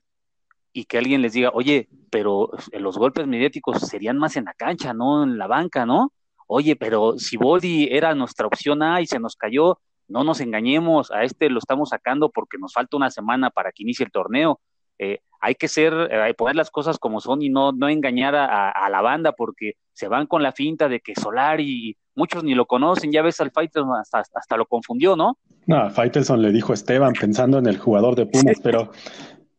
y 0.72 0.86
que 0.86 0.96
alguien 0.96 1.20
les 1.20 1.34
diga, 1.34 1.50
oye, 1.52 1.86
pero 2.10 2.48
los 2.72 2.96
golpes 2.96 3.26
mediáticos 3.26 3.78
serían 3.80 4.16
más 4.16 4.38
en 4.38 4.46
la 4.46 4.54
cancha, 4.54 4.94
no 4.94 5.22
en 5.22 5.36
la 5.36 5.48
banca, 5.48 5.84
¿no? 5.84 6.14
Oye, 6.46 6.74
pero 6.74 7.18
si 7.18 7.36
Body 7.36 7.88
era 7.90 8.14
nuestra 8.14 8.46
opción 8.46 8.82
A 8.82 9.02
y 9.02 9.06
se 9.06 9.18
nos 9.18 9.36
cayó, 9.36 9.80
no 10.08 10.24
nos 10.24 10.40
engañemos, 10.40 11.10
a 11.10 11.24
este 11.24 11.50
lo 11.50 11.58
estamos 11.58 11.90
sacando 11.90 12.30
porque 12.30 12.56
nos 12.56 12.72
falta 12.72 12.96
una 12.96 13.10
semana 13.10 13.50
para 13.50 13.70
que 13.70 13.82
inicie 13.82 14.06
el 14.06 14.12
torneo. 14.12 14.60
Eh, 14.98 15.18
hay 15.40 15.54
que 15.54 15.68
ser, 15.68 15.92
hay 15.94 16.30
eh, 16.30 16.34
poner 16.34 16.56
las 16.56 16.70
cosas 16.70 16.98
como 16.98 17.20
son 17.20 17.42
y 17.42 17.48
no, 17.48 17.72
no 17.72 17.88
engañar 17.88 18.34
a, 18.34 18.88
la 18.90 19.00
banda 19.00 19.32
porque 19.32 19.74
se 19.92 20.08
van 20.08 20.26
con 20.26 20.42
la 20.42 20.52
finta 20.52 20.88
de 20.88 21.00
que 21.00 21.14
Solari, 21.14 21.96
muchos 22.14 22.44
ni 22.44 22.54
lo 22.54 22.66
conocen, 22.66 23.12
ya 23.12 23.22
ves 23.22 23.40
al 23.40 23.50
Faitelson 23.50 23.96
hasta, 23.98 24.22
hasta 24.34 24.56
lo 24.56 24.66
confundió, 24.66 25.16
¿no? 25.16 25.38
No, 25.66 25.90
Faitelson 25.90 26.42
le 26.42 26.52
dijo 26.52 26.72
Esteban 26.72 27.12
pensando 27.18 27.58
en 27.58 27.66
el 27.66 27.78
jugador 27.78 28.14
de 28.14 28.26
Pumas, 28.26 28.58
pero, 28.62 28.92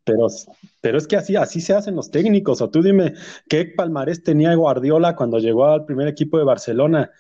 pero, 0.04 0.28
pero 0.82 0.98
es 0.98 1.08
que 1.08 1.18
así, 1.18 1.36
así 1.36 1.60
se 1.60 1.74
hacen 1.74 1.96
los 1.96 2.12
técnicos, 2.12 2.62
o 2.62 2.70
tú 2.70 2.82
dime, 2.82 3.14
¿qué 3.50 3.66
palmarés 3.66 4.24
tenía 4.24 4.56
Guardiola 4.56 5.16
cuando 5.16 5.40
llegó 5.40 5.66
al 5.66 5.86
primer 5.86 6.08
equipo 6.08 6.38
de 6.38 6.46
Barcelona? 6.46 7.12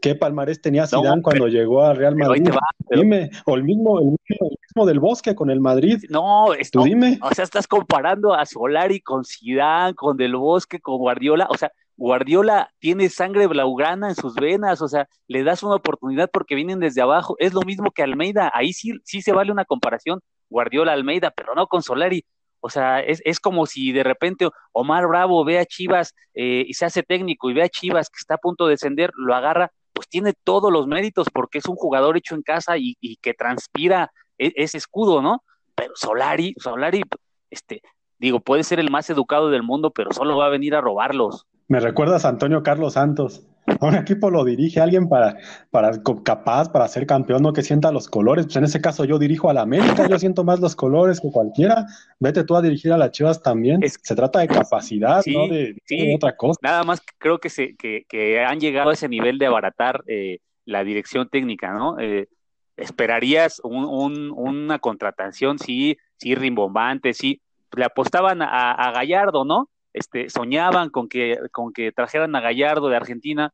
¿Qué 0.00 0.16
palmarés 0.16 0.60
tenía 0.60 0.86
Zidane 0.86 1.22
cuando 1.22 1.46
llegó 1.46 1.84
al 1.84 1.96
Real 1.96 2.16
Madrid? 2.16 2.50
Dime, 2.90 3.30
o 3.46 3.54
el 3.54 3.62
mismo, 3.62 4.00
el 4.00 4.06
mismo 4.06 4.50
mismo 4.72 4.86
del 4.86 5.00
Bosque 5.00 5.34
con 5.34 5.50
el 5.50 5.60
Madrid. 5.60 6.02
No, 6.08 6.54
esto, 6.54 6.82
dime. 6.82 7.18
O 7.22 7.32
sea, 7.34 7.44
estás 7.44 7.66
comparando 7.66 8.34
a 8.34 8.46
Solari 8.46 9.00
con 9.00 9.24
Zidane, 9.24 9.94
con 9.94 10.16
Del 10.16 10.36
Bosque, 10.36 10.80
con 10.80 10.98
Guardiola. 10.98 11.46
O 11.50 11.56
sea, 11.56 11.70
Guardiola 11.96 12.72
tiene 12.78 13.08
sangre 13.10 13.46
blaugrana 13.46 14.08
en 14.08 14.14
sus 14.14 14.34
venas, 14.34 14.82
o 14.82 14.88
sea, 14.88 15.08
le 15.28 15.44
das 15.44 15.62
una 15.62 15.76
oportunidad 15.76 16.30
porque 16.32 16.54
vienen 16.54 16.80
desde 16.80 17.02
abajo. 17.02 17.36
Es 17.38 17.52
lo 17.52 17.60
mismo 17.62 17.90
que 17.90 18.02
Almeida. 18.02 18.50
Ahí 18.54 18.72
sí, 18.72 18.92
sí 19.04 19.22
se 19.22 19.32
vale 19.32 19.52
una 19.52 19.64
comparación. 19.64 20.20
Guardiola-Almeida, 20.48 21.32
pero 21.34 21.54
no 21.54 21.66
con 21.66 21.82
Solari. 21.82 22.24
O 22.64 22.70
sea, 22.70 23.00
es, 23.00 23.20
es, 23.24 23.40
como 23.40 23.66
si 23.66 23.90
de 23.90 24.04
repente 24.04 24.48
Omar 24.70 25.08
Bravo 25.08 25.44
ve 25.44 25.58
a 25.58 25.66
Chivas 25.66 26.14
eh, 26.32 26.64
y 26.64 26.74
se 26.74 26.84
hace 26.84 27.02
técnico 27.02 27.50
y 27.50 27.54
ve 27.54 27.64
a 27.64 27.68
Chivas 27.68 28.08
que 28.08 28.18
está 28.20 28.34
a 28.34 28.38
punto 28.38 28.66
de 28.66 28.72
descender, 28.72 29.10
lo 29.16 29.34
agarra, 29.34 29.72
pues 29.92 30.08
tiene 30.08 30.32
todos 30.44 30.72
los 30.72 30.86
méritos 30.86 31.26
porque 31.32 31.58
es 31.58 31.66
un 31.66 31.74
jugador 31.74 32.16
hecho 32.16 32.36
en 32.36 32.42
casa 32.42 32.78
y, 32.78 32.96
que 33.20 33.34
transpira 33.34 34.12
e, 34.38 34.52
ese 34.54 34.78
escudo, 34.78 35.20
¿no? 35.20 35.42
Pero 35.74 35.92
Solari, 35.96 36.54
Solari, 36.56 37.02
este, 37.50 37.82
digo, 38.18 38.38
puede 38.38 38.62
ser 38.62 38.78
el 38.78 38.92
más 38.92 39.10
educado 39.10 39.50
del 39.50 39.64
mundo, 39.64 39.90
pero 39.90 40.12
solo 40.12 40.36
va 40.36 40.46
a 40.46 40.50
venir 40.50 40.76
a 40.76 40.80
robarlos. 40.80 41.46
Me 41.66 41.80
recuerdas 41.80 42.24
a 42.24 42.28
Antonio 42.28 42.62
Carlos 42.62 42.92
Santos. 42.92 43.44
un 43.80 43.94
equipo 43.94 44.30
lo 44.30 44.44
dirige 44.44 44.80
alguien 44.80 45.08
para, 45.08 45.36
para 45.70 45.92
capaz 46.24 46.70
para 46.70 46.88
ser 46.88 47.06
campeón, 47.06 47.42
no 47.42 47.52
que 47.52 47.62
sienta 47.62 47.92
los 47.92 48.08
colores. 48.08 48.46
Pues 48.46 48.56
en 48.56 48.64
ese 48.64 48.80
caso 48.80 49.04
yo 49.04 49.18
dirijo 49.18 49.50
a 49.50 49.54
la 49.54 49.62
América, 49.62 50.08
yo 50.08 50.18
siento 50.18 50.44
más 50.44 50.60
los 50.60 50.76
colores 50.76 51.20
que 51.20 51.30
cualquiera. 51.30 51.86
Vete 52.18 52.44
tú 52.44 52.56
a 52.56 52.62
dirigir 52.62 52.92
a 52.92 52.98
las 52.98 53.10
Chivas 53.10 53.42
también. 53.42 53.80
se 53.82 54.14
trata 54.14 54.40
de 54.40 54.48
capacidad, 54.48 55.22
no 55.26 55.48
de, 55.48 55.76
otra 56.14 56.36
cosa. 56.36 56.58
Nada 56.62 56.84
más 56.84 57.02
creo 57.18 57.38
que, 57.38 57.48
se, 57.48 57.76
que, 57.76 58.04
que, 58.08 58.40
han 58.44 58.60
llegado 58.60 58.90
a 58.90 58.94
ese 58.94 59.08
nivel 59.08 59.38
de 59.38 59.46
abaratar 59.46 60.02
eh, 60.06 60.38
la 60.64 60.84
dirección 60.84 61.28
técnica, 61.28 61.72
¿no? 61.72 61.98
Eh, 61.98 62.28
esperarías 62.76 63.60
un, 63.64 64.30
una 64.30 64.78
contratación, 64.78 65.58
sí, 65.58 65.96
sí, 66.16 66.34
rimbombante, 66.34 67.14
sí. 67.14 67.40
Le 67.74 67.84
apostaban 67.84 68.42
a, 68.42 68.72
a 68.72 68.92
Gallardo, 68.92 69.44
¿no? 69.44 69.68
Este, 69.92 70.30
soñaban 70.30 70.90
con 70.90 71.08
que, 71.08 71.38
con 71.50 71.72
que 71.72 71.92
trajeran 71.92 72.34
a 72.34 72.40
Gallardo 72.40 72.88
de 72.88 72.96
Argentina, 72.96 73.52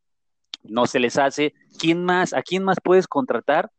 no 0.62 0.86
se 0.86 0.98
les 0.98 1.18
hace. 1.18 1.54
¿Quién 1.78 2.04
más? 2.04 2.32
¿A 2.32 2.42
quién 2.42 2.64
más 2.64 2.78
puedes 2.82 3.06
contratar 3.06 3.70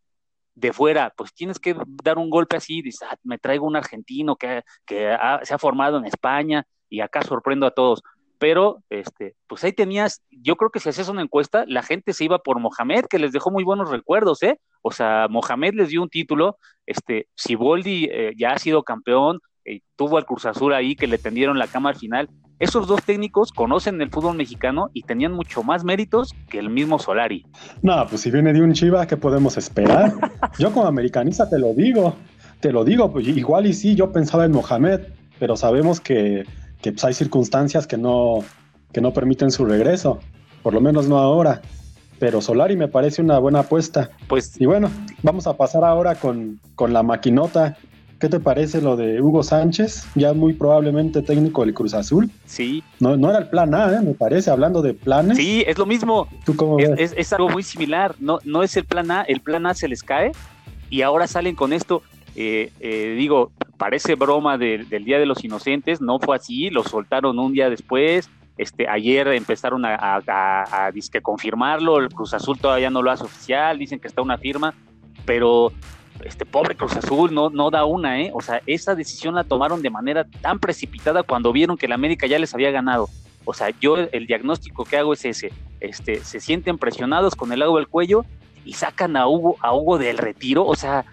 de 0.55 0.73
fuera? 0.73 1.13
Pues 1.15 1.33
tienes 1.33 1.59
que 1.59 1.75
dar 2.03 2.17
un 2.17 2.29
golpe 2.29 2.57
así, 2.57 2.81
dices, 2.81 3.07
ah, 3.09 3.17
me 3.23 3.37
traigo 3.37 3.65
un 3.65 3.75
argentino 3.75 4.35
que, 4.35 4.63
que 4.85 5.15
se 5.43 5.53
ha 5.53 5.57
formado 5.57 5.97
en 5.97 6.05
España 6.05 6.65
y 6.89 7.01
acá 7.01 7.21
sorprendo 7.21 7.65
a 7.65 7.71
todos. 7.71 8.01
Pero, 8.39 8.81
este, 8.89 9.35
pues 9.47 9.63
ahí 9.65 9.73
tenías, 9.73 10.23
yo 10.31 10.55
creo 10.55 10.71
que 10.71 10.79
si 10.79 10.87
hacías 10.87 11.09
una 11.09 11.21
encuesta, 11.21 11.65
la 11.67 11.83
gente 11.83 12.13
se 12.13 12.23
iba 12.23 12.39
por 12.39 12.59
Mohamed, 12.59 13.05
que 13.09 13.19
les 13.19 13.33
dejó 13.33 13.51
muy 13.51 13.65
buenos 13.65 13.89
recuerdos, 13.89 14.41
¿eh? 14.43 14.61
O 14.81 14.91
sea, 14.91 15.27
Mohamed 15.29 15.73
les 15.73 15.89
dio 15.89 16.01
un 16.01 16.09
título, 16.09 16.57
este, 16.85 17.27
Siboldi 17.35 18.07
eh, 18.09 18.33
ya 18.37 18.51
ha 18.51 18.57
sido 18.57 18.83
campeón, 18.83 19.41
eh, 19.69 19.81
tuvo 19.95 20.17
al 20.17 20.25
Cruz 20.25 20.47
Azul 20.47 20.73
ahí 20.73 20.95
que 20.95 21.05
le 21.05 21.19
tendieron 21.19 21.59
la 21.59 21.67
cama 21.67 21.89
al 21.89 21.95
final, 21.95 22.27
esos 22.57 22.87
dos 22.87 23.03
técnicos 23.03 23.51
conocen 23.51 24.01
el 24.01 24.09
fútbol 24.09 24.35
mexicano 24.35 24.89
y 24.93 25.03
tenían 25.03 25.31
mucho 25.31 25.61
más 25.61 25.83
méritos 25.83 26.33
que 26.49 26.57
el 26.57 26.71
mismo 26.71 26.97
Solari. 26.97 27.45
No, 27.83 28.03
pues 28.09 28.21
si 28.21 28.31
viene 28.31 28.51
de 28.51 28.63
un 28.63 28.73
Chiva, 28.73 29.05
¿qué 29.05 29.15
podemos 29.15 29.57
esperar? 29.57 30.11
yo 30.59 30.73
como 30.73 30.87
americanista 30.87 31.47
te 31.47 31.59
lo 31.59 31.75
digo, 31.75 32.15
te 32.59 32.71
lo 32.71 32.83
digo, 32.83 33.11
pues 33.11 33.27
igual 33.27 33.67
y 33.67 33.73
sí, 33.73 33.93
yo 33.93 34.11
pensaba 34.11 34.43
en 34.45 34.53
Mohamed, 34.53 35.01
pero 35.37 35.55
sabemos 35.55 35.99
que, 35.99 36.45
pues, 36.81 37.03
hay 37.03 37.13
circunstancias 37.13 37.85
que 37.85 37.97
no, 37.97 38.39
que 38.91 39.01
no 39.01 39.13
permiten 39.13 39.51
su 39.51 39.65
regreso, 39.65 40.19
por 40.63 40.73
lo 40.73 40.81
menos 40.81 41.07
no 41.07 41.19
ahora. 41.19 41.61
Pero 42.17 42.41
Solari 42.41 42.75
me 42.75 42.89
parece 42.89 43.21
una 43.21 43.37
buena 43.39 43.59
apuesta. 43.59 44.09
Pues, 44.27 44.59
y 44.59 44.65
bueno, 44.65 44.89
vamos 45.23 45.47
a 45.47 45.55
pasar 45.55 45.85
ahora 45.85 46.15
con, 46.15 46.59
con 46.75 46.91
la 46.91 47.03
maquinota 47.03 47.77
¿Qué 48.19 48.27
te 48.27 48.41
parece 48.41 48.81
lo 48.81 48.97
de 48.97 49.21
Hugo 49.21 49.43
Sánchez? 49.43 50.05
Ya 50.15 50.33
muy 50.33 50.51
probablemente 50.51 51.21
técnico 51.21 51.63
del 51.63 51.73
Cruz 51.73 51.93
Azul. 51.93 52.29
Sí. 52.45 52.83
No, 52.99 53.15
no 53.15 53.29
era 53.29 53.39
el 53.39 53.47
plan 53.47 53.73
A, 53.73 53.95
¿eh? 53.95 54.01
me 54.01 54.13
parece, 54.13 54.51
hablando 54.51 54.81
de 54.81 54.93
planes. 54.93 55.37
Sí, 55.37 55.63
es 55.65 55.77
lo 55.77 55.85
mismo. 55.85 56.27
¿Tú 56.45 56.53
cómo 56.57 56.79
es, 56.79 57.13
Es, 57.15 57.31
algo 57.31 57.47
muy 57.47 57.63
similar. 57.63 58.15
No, 58.19 58.39
no 58.43 58.61
es 58.61 58.75
el 58.75 58.83
plan 58.83 59.09
A, 59.09 59.21
el 59.21 59.39
plan 59.39 59.65
A 59.65 59.73
se 59.73 59.87
les 59.87 60.03
cae 60.03 60.33
y 60.89 61.01
ahora 61.01 61.27
salen 61.27 61.55
con 61.55 61.71
esto. 61.71 62.03
Eh, 62.35 62.73
eh, 62.81 63.15
digo, 63.17 63.53
parece 63.77 64.15
broma 64.15 64.57
del 64.57 65.05
Día 65.05 65.17
de 65.17 65.25
los 65.25 65.45
Inocentes, 65.45 66.01
no 66.01 66.19
fue 66.19 66.35
así, 66.35 66.69
lo 66.69 66.83
soltaron 66.83 67.39
un 67.39 67.53
día 67.53 67.69
después. 67.69 68.29
Este, 68.57 68.89
ayer 68.89 69.29
empezaron 69.29 69.85
a, 69.85 69.95
a, 69.95 70.21
a, 70.27 70.85
a 70.85 70.91
disque 70.91 71.21
confirmarlo, 71.21 71.99
el 71.99 72.09
Cruz 72.09 72.33
Azul 72.33 72.59
todavía 72.59 72.89
no 72.89 73.01
lo 73.01 73.11
hace 73.11 73.23
oficial, 73.23 73.79
dicen 73.79 74.01
que 74.01 74.09
está 74.09 74.21
una 74.21 74.37
firma, 74.37 74.73
pero 75.25 75.71
este 76.23 76.45
pobre 76.45 76.75
Cruz 76.75 76.95
Azul 76.95 77.33
no, 77.33 77.49
no 77.49 77.69
da 77.71 77.85
una, 77.85 78.21
¿eh? 78.21 78.31
O 78.33 78.41
sea, 78.41 78.61
esa 78.65 78.95
decisión 78.95 79.35
la 79.35 79.43
tomaron 79.43 79.81
de 79.81 79.89
manera 79.89 80.25
tan 80.41 80.59
precipitada 80.59 81.23
cuando 81.23 81.51
vieron 81.51 81.77
que 81.77 81.87
la 81.87 81.95
América 81.95 82.27
ya 82.27 82.39
les 82.39 82.53
había 82.53 82.71
ganado. 82.71 83.09
O 83.45 83.53
sea, 83.53 83.69
yo 83.79 83.97
el 83.97 84.27
diagnóstico 84.27 84.83
que 84.85 84.97
hago 84.97 85.13
es 85.13 85.25
ese, 85.25 85.51
este, 85.79 86.23
se 86.23 86.39
sienten 86.39 86.77
presionados 86.77 87.35
con 87.35 87.51
el 87.51 87.59
lago 87.59 87.77
del 87.77 87.87
cuello 87.87 88.25
y 88.65 88.73
sacan 88.73 89.15
a 89.15 89.27
Hugo, 89.27 89.57
a 89.61 89.73
Hugo 89.73 89.97
del 89.97 90.17
retiro, 90.17 90.65
o 90.65 90.75
sea, 90.75 91.05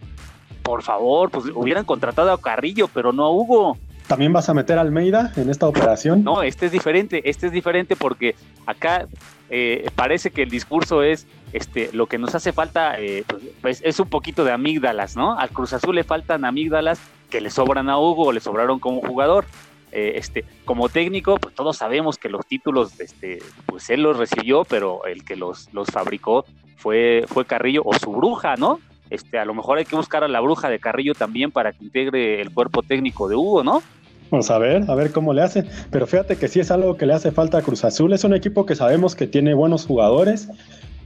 por 0.62 0.82
favor, 0.82 1.30
pues 1.30 1.46
hubieran 1.54 1.84
contratado 1.84 2.32
a 2.32 2.40
Carrillo, 2.40 2.88
pero 2.92 3.12
no 3.12 3.24
a 3.24 3.30
Hugo. 3.30 3.78
¿También 4.06 4.32
vas 4.32 4.48
a 4.48 4.54
meter 4.54 4.78
a 4.78 4.82
Almeida 4.82 5.32
en 5.36 5.50
esta 5.50 5.66
operación? 5.66 6.22
No, 6.22 6.42
este 6.42 6.66
es 6.66 6.72
diferente, 6.72 7.28
este 7.28 7.46
es 7.46 7.52
diferente 7.52 7.96
porque 7.96 8.34
acá 8.66 9.06
eh, 9.48 9.88
parece 9.94 10.30
que 10.30 10.42
el 10.42 10.50
discurso 10.50 11.02
es 11.02 11.26
este, 11.56 11.88
lo 11.94 12.06
que 12.06 12.18
nos 12.18 12.34
hace 12.34 12.52
falta 12.52 13.00
eh, 13.00 13.24
pues, 13.62 13.80
es 13.82 13.98
un 13.98 14.08
poquito 14.08 14.44
de 14.44 14.52
amígdalas, 14.52 15.16
¿no? 15.16 15.38
Al 15.38 15.48
Cruz 15.48 15.72
Azul 15.72 15.94
le 15.94 16.04
faltan 16.04 16.44
amígdalas 16.44 17.00
que 17.30 17.40
le 17.40 17.48
sobran 17.48 17.88
a 17.88 17.98
Hugo 17.98 18.30
le 18.30 18.40
sobraron 18.40 18.78
como 18.78 19.00
jugador. 19.00 19.46
Eh, 19.92 20.18
este, 20.18 20.44
como 20.66 20.90
técnico, 20.90 21.36
pues 21.36 21.54
todos 21.54 21.78
sabemos 21.78 22.18
que 22.18 22.28
los 22.28 22.44
títulos, 22.44 23.00
este, 23.00 23.38
pues 23.64 23.88
él 23.88 24.02
los 24.02 24.18
recibió, 24.18 24.64
pero 24.64 25.06
el 25.06 25.24
que 25.24 25.36
los, 25.36 25.72
los 25.72 25.88
fabricó 25.88 26.44
fue, 26.76 27.24
fue 27.26 27.46
Carrillo 27.46 27.82
o 27.86 27.94
su 27.94 28.12
bruja, 28.12 28.56
¿no? 28.56 28.78
Este, 29.08 29.38
a 29.38 29.46
lo 29.46 29.54
mejor 29.54 29.78
hay 29.78 29.86
que 29.86 29.96
buscar 29.96 30.24
a 30.24 30.28
la 30.28 30.40
bruja 30.40 30.68
de 30.68 30.78
Carrillo 30.78 31.14
también 31.14 31.50
para 31.50 31.72
que 31.72 31.84
integre 31.84 32.42
el 32.42 32.52
cuerpo 32.52 32.82
técnico 32.82 33.28
de 33.28 33.36
Hugo, 33.36 33.64
¿no? 33.64 33.82
Vamos 34.30 34.50
a 34.50 34.58
ver, 34.58 34.84
a 34.90 34.94
ver 34.94 35.12
cómo 35.12 35.32
le 35.32 35.42
hace. 35.42 35.64
Pero 35.90 36.06
fíjate 36.06 36.36
que 36.36 36.48
sí 36.48 36.60
es 36.60 36.70
algo 36.70 36.96
que 36.96 37.06
le 37.06 37.14
hace 37.14 37.30
falta 37.30 37.58
a 37.58 37.62
Cruz 37.62 37.84
Azul. 37.84 38.12
Es 38.12 38.24
un 38.24 38.34
equipo 38.34 38.66
que 38.66 38.74
sabemos 38.74 39.14
que 39.14 39.26
tiene 39.26 39.54
buenos 39.54 39.86
jugadores, 39.86 40.48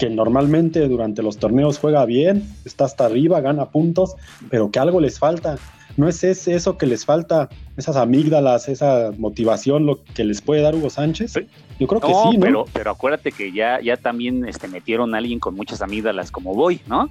que 0.00 0.08
normalmente 0.08 0.88
durante 0.88 1.22
los 1.22 1.36
torneos 1.36 1.78
juega 1.78 2.06
bien, 2.06 2.42
está 2.64 2.86
hasta 2.86 3.04
arriba, 3.04 3.42
gana 3.42 3.66
puntos, 3.66 4.16
pero 4.48 4.70
que 4.70 4.78
algo 4.78 4.98
les 4.98 5.18
falta. 5.18 5.58
No 5.98 6.08
es 6.08 6.24
ese, 6.24 6.54
eso 6.54 6.78
que 6.78 6.86
les 6.86 7.04
falta, 7.04 7.50
esas 7.76 7.96
amígdalas, 7.96 8.70
esa 8.70 9.12
motivación, 9.18 9.84
lo 9.84 10.02
que 10.02 10.24
les 10.24 10.40
puede 10.40 10.62
dar 10.62 10.74
Hugo 10.74 10.88
Sánchez. 10.88 11.34
Yo 11.78 11.86
creo 11.86 12.00
que 12.00 12.08
sí, 12.08 12.38
¿no? 12.38 12.40
Pero, 12.40 12.64
pero 12.72 12.90
acuérdate 12.92 13.30
que 13.30 13.52
ya, 13.52 13.78
ya 13.82 13.98
también 13.98 14.48
este, 14.48 14.68
metieron 14.68 15.14
a 15.14 15.18
alguien 15.18 15.38
con 15.38 15.54
muchas 15.54 15.82
amígdalas 15.82 16.30
como 16.30 16.54
Boy, 16.54 16.80
¿no? 16.86 17.10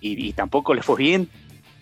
Y, 0.00 0.32
tampoco 0.34 0.74
le 0.74 0.82
fue 0.82 0.96
bien. 0.96 1.28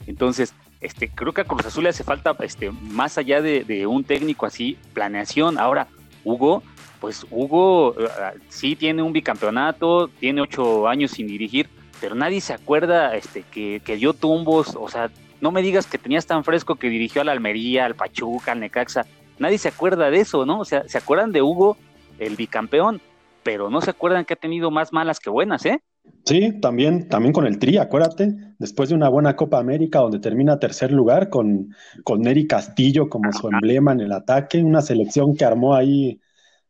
Entonces, 0.06 0.54
este, 0.80 1.10
creo 1.10 1.34
que 1.34 1.42
a 1.42 1.44
Cruz 1.44 1.66
Azul 1.66 1.84
le 1.84 1.90
hace 1.90 2.02
falta, 2.02 2.34
este, 2.40 2.70
más 2.70 3.18
allá 3.18 3.42
de, 3.42 3.86
un 3.86 4.04
técnico 4.04 4.46
así, 4.46 4.78
planeación. 4.94 5.58
Ahora, 5.58 5.88
Hugo, 6.24 6.62
pues 7.00 7.26
Hugo 7.30 7.94
eh, 7.98 8.06
sí 8.48 8.76
tiene 8.76 9.02
un 9.02 9.12
bicampeonato, 9.12 10.08
tiene 10.08 10.40
ocho 10.40 10.88
años 10.88 11.12
sin 11.12 11.26
dirigir, 11.26 11.68
pero 12.00 12.14
nadie 12.14 12.40
se 12.40 12.52
acuerda 12.52 13.14
este, 13.16 13.42
que, 13.42 13.80
que 13.84 13.96
dio 13.96 14.12
tumbos, 14.12 14.76
o 14.76 14.88
sea, 14.88 15.10
no 15.40 15.50
me 15.50 15.62
digas 15.62 15.86
que 15.86 15.98
tenías 15.98 16.26
tan 16.26 16.44
fresco 16.44 16.76
que 16.76 16.88
dirigió 16.88 17.22
al 17.22 17.28
Almería, 17.28 17.84
al 17.84 17.94
Pachuca, 17.94 18.52
al 18.52 18.60
Necaxa, 18.60 19.06
nadie 19.38 19.58
se 19.58 19.68
acuerda 19.68 20.10
de 20.10 20.20
eso, 20.20 20.46
¿no? 20.46 20.60
O 20.60 20.64
sea, 20.64 20.88
se 20.88 20.98
acuerdan 20.98 21.32
de 21.32 21.42
Hugo, 21.42 21.76
el 22.18 22.36
bicampeón, 22.36 23.00
pero 23.42 23.70
no 23.70 23.80
se 23.80 23.90
acuerdan 23.90 24.24
que 24.24 24.34
ha 24.34 24.36
tenido 24.36 24.70
más 24.70 24.92
malas 24.92 25.20
que 25.20 25.30
buenas, 25.30 25.64
¿eh? 25.66 25.80
Sí, 26.24 26.58
también, 26.60 27.08
también 27.08 27.32
con 27.32 27.46
el 27.46 27.58
Tri, 27.58 27.78
acuérdate, 27.78 28.34
después 28.58 28.88
de 28.88 28.94
una 28.94 29.08
buena 29.08 29.36
Copa 29.36 29.58
América 29.58 30.00
donde 30.00 30.18
termina 30.18 30.58
tercer 30.58 30.90
lugar 30.90 31.30
con, 31.30 31.74
con 32.04 32.22
Neri 32.22 32.46
Castillo 32.46 33.08
como 33.08 33.32
su 33.32 33.48
emblema 33.48 33.92
en 33.92 34.00
el 34.00 34.12
ataque, 34.12 34.62
una 34.62 34.82
selección 34.82 35.36
que 35.36 35.44
armó 35.44 35.74
ahí, 35.74 36.20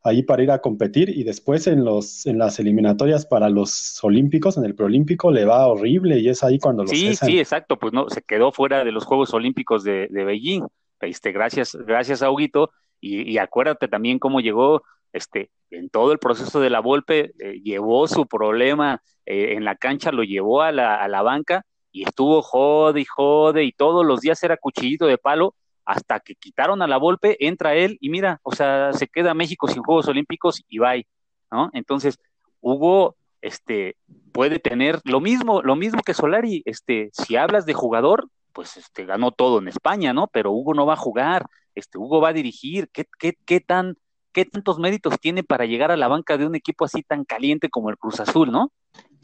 ahí 0.07 0.23
para 0.23 0.43
ir 0.43 0.51
a 0.51 0.61
competir 0.61 1.11
y 1.11 1.25
después 1.25 1.67
en, 1.67 1.85
los, 1.85 2.27
en 2.27 2.39
las 2.39 2.59
eliminatorias 2.59 3.27
para 3.27 3.49
los 3.49 4.03
Olímpicos, 4.03 4.57
en 4.57 4.65
el 4.65 4.75
Preolímpico, 4.75 5.31
le 5.31 5.45
va 5.45 5.67
horrible 5.67 6.19
y 6.19 6.29
es 6.29 6.43
ahí 6.43 6.59
cuando 6.59 6.85
lo 6.85 6.89
Sí, 6.89 7.15
sí, 7.17 7.39
exacto, 7.39 7.79
pues 7.79 7.93
no, 7.93 8.09
se 8.09 8.23
quedó 8.23 8.53
fuera 8.53 8.85
de 8.85 8.93
los 8.93 9.05
Juegos 9.05 9.35
Olímpicos 9.35 9.85
de, 9.85 10.09
de 10.11 10.25
Beijing, 10.25 10.67
este, 11.01 11.33
gracias, 11.33 11.75
gracias 11.75 12.23
a 12.23 12.31
Huguito, 12.31 12.71
y, 13.01 13.31
y 13.31 13.39
acuérdate 13.39 13.89
también 13.89 14.19
cómo 14.19 14.41
llegó 14.41 14.83
este, 15.13 15.51
en 15.71 15.91
todo 15.91 16.13
el 16.13 16.19
proceso 16.19 16.61
de 16.61 16.71
la 16.71 16.81
Volpe, 16.81 17.33
eh, 17.39 17.61
llevó 17.63 18.07
su 18.07 18.27
problema 18.27 19.03
eh, 19.25 19.55
en 19.57 19.65
la 19.65 19.77
cancha, 19.77 20.13
lo 20.13 20.23
llevó 20.23 20.63
a 20.63 20.73
la, 20.73 20.97
a 20.97 21.09
la 21.09 21.23
banca 21.23 21.65
y 21.91 22.05
estuvo 22.05 22.43
jode 22.43 23.01
y 23.01 23.05
jode 23.05 23.65
y 23.65 23.73
todos 23.73 24.05
los 24.05 24.21
días 24.21 24.43
era 24.43 24.57
cuchillito 24.57 25.07
de 25.07 25.19
palo 25.19 25.55
hasta 25.87 26.21
que 26.21 26.35
quitaron 26.35 26.83
a 26.83 26.89
la 26.89 26.99
Volpe, 26.99 27.37
entra 27.47 27.75
él 27.75 27.97
y 28.01 28.11
mira, 28.11 28.41
o 28.43 28.53
sea, 28.53 28.93
se 28.93 29.07
queda 29.07 29.35
México 29.35 29.69
sin 29.69 29.83
Juegos 29.83 30.09
Olímpicos 30.09 30.63
y 30.69 30.79
bye, 30.79 31.07
¿no? 31.51 31.71
Entonces, 31.73 32.19
Hugo, 32.61 33.17
este, 33.41 33.97
puede 34.33 34.59
tener 34.59 35.01
lo 35.05 35.21
mismo, 35.21 35.63
lo 35.63 35.77
mismo 35.77 36.03
que 36.03 36.13
Solari, 36.13 36.63
este, 36.67 37.11
si 37.13 37.37
hablas 37.37 37.67
de 37.67 37.75
jugador, 37.75 38.29
pues 38.53 38.77
este, 38.77 39.05
ganó 39.05 39.31
todo 39.31 39.61
en 39.61 39.69
España, 39.69 40.13
¿no? 40.13 40.27
Pero 40.27 40.51
Hugo 40.51 40.75
no 40.75 40.87
va 40.87 40.95
a 40.95 40.99
jugar, 40.99 41.47
este, 41.75 41.99
Hugo 41.99 42.21
va 42.21 42.31
a 42.31 42.35
dirigir, 42.35 42.89
¿qué, 42.93 43.07
qué, 43.19 43.35
qué 43.47 43.61
tan, 43.61 43.97
qué 44.33 44.45
tantos 44.45 44.81
méritos 44.81 45.21
tiene 45.21 45.45
para 45.45 45.67
llegar 45.67 45.93
a 45.93 45.97
la 45.97 46.09
banca 46.09 46.37
de 46.37 46.47
un 46.47 46.57
equipo 46.57 46.85
así 46.85 47.03
tan 47.05 47.25
caliente 47.25 47.71
como 47.71 47.91
el 47.91 47.97
Cruz 47.97 48.19
Azul, 48.19 48.51
¿no? 48.51 48.73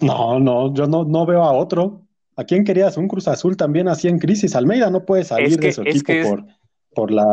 No, 0.00 0.38
no, 0.38 0.72
yo 0.72 0.86
no, 0.86 1.04
no 1.04 1.26
veo 1.26 1.42
a 1.42 1.52
otro. 1.52 2.02
¿A 2.36 2.44
quién 2.44 2.64
querías? 2.64 2.96
Un 2.96 3.08
Cruz 3.08 3.28
Azul 3.28 3.56
también 3.56 3.88
así 3.88 4.08
en 4.08 4.18
crisis. 4.18 4.56
Almeida 4.56 4.90
no 4.90 5.04
puede 5.04 5.24
salir 5.24 5.58
de 5.58 5.72
su 5.72 5.82
equipo 5.82 6.12
por, 6.28 6.44
por 6.94 7.10
la. 7.10 7.26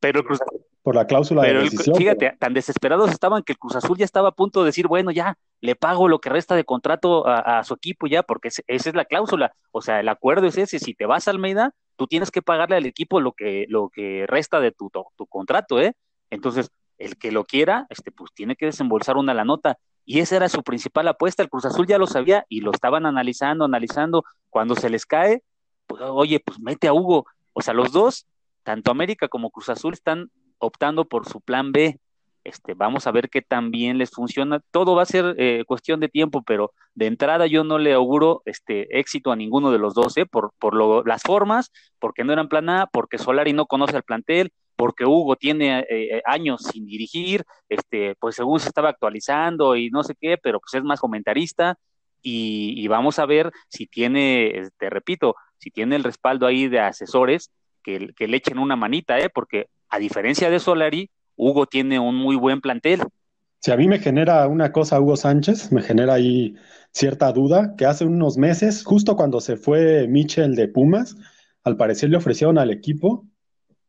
Pero 0.00 0.24
Cruz 0.24 0.40
por 0.88 0.94
la 0.94 1.06
cláusula 1.06 1.42
de 1.42 1.52
decisión. 1.52 1.96
fíjate, 1.96 2.34
tan 2.38 2.54
desesperados 2.54 3.10
estaban 3.10 3.42
que 3.42 3.52
el 3.52 3.58
Cruz 3.58 3.76
Azul 3.76 3.98
ya 3.98 4.06
estaba 4.06 4.30
a 4.30 4.32
punto 4.32 4.60
de 4.60 4.68
decir, 4.68 4.86
bueno, 4.86 5.10
ya 5.10 5.36
le 5.60 5.76
pago 5.76 6.08
lo 6.08 6.18
que 6.18 6.30
resta 6.30 6.54
de 6.54 6.64
contrato 6.64 7.26
a, 7.26 7.62
su 7.62 7.74
equipo 7.74 8.06
ya, 8.06 8.22
porque 8.22 8.48
esa 8.48 8.62
es 8.66 8.94
la 8.94 9.04
cláusula. 9.04 9.52
O 9.70 9.82
sea, 9.82 10.00
el 10.00 10.08
acuerdo 10.08 10.46
es 10.46 10.56
ese, 10.56 10.78
si 10.78 10.94
te 10.94 11.04
vas 11.04 11.28
a 11.28 11.32
Almeida, 11.32 11.74
tú 11.96 12.06
tienes 12.06 12.30
que 12.30 12.40
pagarle 12.40 12.76
al 12.76 12.86
equipo 12.86 13.20
lo 13.20 13.32
que, 13.32 13.66
lo 13.68 13.90
que 13.90 14.24
resta 14.26 14.60
de 14.60 14.72
tu, 14.72 14.90
tu, 14.90 15.26
contrato, 15.26 15.78
¿eh? 15.78 15.92
Entonces, 16.30 16.70
el 16.96 17.18
que 17.18 17.32
lo 17.32 17.44
quiera, 17.44 17.86
este, 17.90 18.10
pues 18.10 18.30
tiene 18.32 18.56
que 18.56 18.64
desembolsar 18.64 19.18
una 19.18 19.34
la 19.34 19.44
nota. 19.44 19.76
Y 20.10 20.20
esa 20.20 20.36
era 20.36 20.48
su 20.48 20.62
principal 20.62 21.06
apuesta. 21.06 21.42
El 21.42 21.50
Cruz 21.50 21.66
Azul 21.66 21.86
ya 21.86 21.98
lo 21.98 22.06
sabía 22.06 22.46
y 22.48 22.62
lo 22.62 22.70
estaban 22.70 23.04
analizando, 23.04 23.66
analizando. 23.66 24.24
Cuando 24.48 24.74
se 24.74 24.88
les 24.88 25.04
cae, 25.04 25.42
pues, 25.86 26.00
oye, 26.00 26.40
pues 26.40 26.58
mete 26.58 26.88
a 26.88 26.94
Hugo. 26.94 27.26
O 27.52 27.60
sea, 27.60 27.74
los 27.74 27.92
dos, 27.92 28.26
tanto 28.62 28.90
América 28.90 29.28
como 29.28 29.50
Cruz 29.50 29.68
Azul, 29.68 29.92
están 29.92 30.30
optando 30.56 31.04
por 31.04 31.28
su 31.28 31.42
plan 31.42 31.72
B. 31.72 32.00
Este, 32.42 32.72
vamos 32.72 33.06
a 33.06 33.10
ver 33.10 33.28
qué 33.28 33.42
tan 33.42 33.70
bien 33.70 33.98
les 33.98 34.10
funciona. 34.10 34.62
Todo 34.70 34.94
va 34.94 35.02
a 35.02 35.04
ser 35.04 35.34
eh, 35.36 35.64
cuestión 35.66 36.00
de 36.00 36.08
tiempo, 36.08 36.42
pero 36.42 36.72
de 36.94 37.04
entrada 37.04 37.46
yo 37.46 37.62
no 37.62 37.76
le 37.76 37.92
auguro 37.92 38.40
este 38.46 38.98
éxito 38.98 39.30
a 39.30 39.36
ninguno 39.36 39.72
de 39.72 39.78
los 39.78 39.92
dos, 39.92 40.16
¿eh? 40.16 40.24
por, 40.24 40.54
por 40.58 40.74
lo, 40.74 41.04
las 41.04 41.20
formas, 41.20 41.70
porque 41.98 42.24
no 42.24 42.32
eran 42.32 42.48
plan 42.48 42.70
A, 42.70 42.86
porque 42.86 43.18
Solari 43.18 43.52
no 43.52 43.66
conoce 43.66 43.96
al 43.96 44.04
plantel, 44.04 44.54
porque 44.78 45.04
Hugo 45.04 45.34
tiene 45.34 45.84
eh, 45.90 46.22
años 46.24 46.62
sin 46.62 46.86
dirigir, 46.86 47.42
este, 47.68 48.14
pues 48.20 48.36
según 48.36 48.60
se 48.60 48.68
estaba 48.68 48.90
actualizando 48.90 49.74
y 49.74 49.90
no 49.90 50.04
sé 50.04 50.14
qué, 50.18 50.38
pero 50.40 50.60
pues 50.60 50.72
es 50.74 50.84
más 50.84 51.00
comentarista. 51.00 51.76
Y, 52.22 52.86
vamos 52.86 53.18
a 53.18 53.26
ver 53.26 53.50
si 53.68 53.86
tiene, 53.86 54.68
te 54.78 54.90
repito, 54.90 55.34
si 55.58 55.70
tiene 55.70 55.96
el 55.96 56.04
respaldo 56.04 56.46
ahí 56.46 56.68
de 56.68 56.78
asesores 56.80 57.50
que, 57.82 58.12
que 58.16 58.28
le 58.28 58.36
echen 58.36 58.58
una 58.58 58.76
manita, 58.76 59.18
¿eh? 59.18 59.30
porque 59.32 59.66
a 59.88 59.98
diferencia 59.98 60.48
de 60.48 60.60
Solari, 60.60 61.10
Hugo 61.36 61.66
tiene 61.66 61.98
un 61.98 62.14
muy 62.14 62.36
buen 62.36 62.60
plantel. 62.60 63.00
Si 63.60 63.72
a 63.72 63.76
mí 63.76 63.88
me 63.88 63.98
genera 63.98 64.46
una 64.46 64.70
cosa 64.70 65.00
Hugo 65.00 65.16
Sánchez, 65.16 65.72
me 65.72 65.82
genera 65.82 66.14
ahí 66.14 66.54
cierta 66.92 67.32
duda, 67.32 67.74
que 67.76 67.86
hace 67.86 68.04
unos 68.04 68.36
meses, 68.36 68.84
justo 68.84 69.16
cuando 69.16 69.40
se 69.40 69.56
fue 69.56 70.06
Michel 70.06 70.54
de 70.54 70.68
Pumas, 70.68 71.16
al 71.64 71.76
parecer 71.76 72.10
le 72.10 72.18
ofrecieron 72.18 72.58
al 72.58 72.70
equipo 72.70 73.26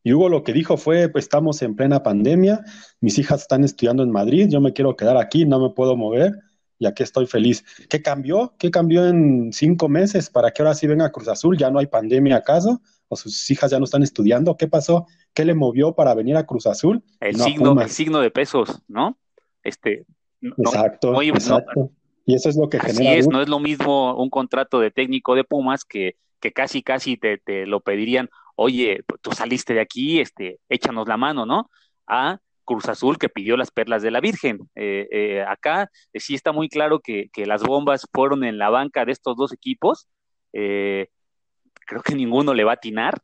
y 0.03 0.13
Hugo 0.13 0.29
lo 0.29 0.43
que 0.43 0.53
dijo 0.53 0.77
fue, 0.77 1.09
pues 1.09 1.25
estamos 1.25 1.61
en 1.61 1.75
plena 1.75 2.03
pandemia, 2.03 2.61
mis 3.01 3.17
hijas 3.17 3.41
están 3.41 3.63
estudiando 3.63 4.03
en 4.03 4.11
Madrid, 4.11 4.47
yo 4.49 4.61
me 4.61 4.73
quiero 4.73 4.95
quedar 4.95 5.17
aquí, 5.17 5.45
no 5.45 5.59
me 5.59 5.69
puedo 5.71 5.95
mover 5.97 6.33
y 6.79 6.85
aquí 6.85 7.03
estoy 7.03 7.27
feliz. 7.27 7.65
¿Qué 7.89 8.01
cambió? 8.01 8.53
¿Qué 8.57 8.71
cambió 8.71 9.05
en 9.05 9.51
cinco 9.51 9.89
meses 9.89 10.29
para 10.29 10.51
que 10.51 10.61
ahora 10.61 10.73
sí 10.73 10.87
venga 10.87 11.11
Cruz 11.11 11.27
Azul? 11.27 11.57
¿Ya 11.57 11.69
no 11.69 11.79
hay 11.79 11.87
pandemia 11.87 12.37
acaso? 12.37 12.81
¿O 13.09 13.17
sus 13.17 13.51
hijas 13.51 13.69
ya 13.69 13.79
no 13.79 13.85
están 13.85 14.01
estudiando? 14.01 14.55
¿Qué 14.55 14.67
pasó? 14.67 15.05
¿Qué 15.33 15.43
le 15.43 15.53
movió 15.53 15.93
para 15.93 16.13
venir 16.15 16.37
a 16.37 16.45
Cruz 16.45 16.65
Azul? 16.67 17.03
El, 17.19 17.35
signo, 17.35 17.79
el 17.79 17.89
signo 17.89 18.21
de 18.21 18.31
pesos, 18.31 18.81
¿no? 18.87 19.17
Este, 19.61 20.05
exacto, 20.41 21.21
exacto. 21.21 21.91
y 22.25 22.33
eso 22.33 22.47
es 22.47 22.55
lo 22.55 22.69
que 22.69 22.77
así 22.77 23.05
es, 23.05 23.27
no 23.27 23.41
es 23.41 23.49
lo 23.49 23.59
mismo 23.59 24.15
un 24.15 24.29
contrato 24.29 24.79
de 24.79 24.89
técnico 24.89 25.35
de 25.35 25.43
Pumas 25.43 25.83
que, 25.83 26.15
que 26.39 26.53
casi, 26.53 26.81
casi 26.81 27.17
te, 27.17 27.37
te 27.37 27.65
lo 27.65 27.81
pedirían, 27.81 28.29
oye, 28.59 29.03
tú 29.21 29.31
saliste 29.31 29.73
de 29.73 29.81
aquí, 29.81 30.19
este, 30.19 30.59
échanos 30.67 31.07
la 31.07 31.17
mano, 31.17 31.45
¿no? 31.45 31.69
A 32.07 32.39
Cruz 32.65 32.87
Azul 32.89 33.17
que 33.17 33.29
pidió 33.29 33.57
las 33.57 33.71
perlas 33.71 34.01
de 34.03 34.11
la 34.11 34.19
Virgen. 34.19 34.59
Eh, 34.75 35.07
eh, 35.11 35.45
acá 35.47 35.89
eh, 36.13 36.19
sí 36.19 36.35
está 36.35 36.51
muy 36.51 36.67
claro 36.67 36.99
que, 36.99 37.29
que, 37.31 37.45
las 37.45 37.63
bombas 37.63 38.05
fueron 38.13 38.43
en 38.43 38.57
la 38.57 38.69
banca 38.69 39.05
de 39.05 39.13
estos 39.13 39.35
dos 39.37 39.53
equipos. 39.53 40.07
creo 40.51 42.03
que 42.03 42.15
ninguno 42.15 42.53
le 42.53 42.63
va 42.63 42.71
a 42.71 42.75
atinar, 42.75 43.19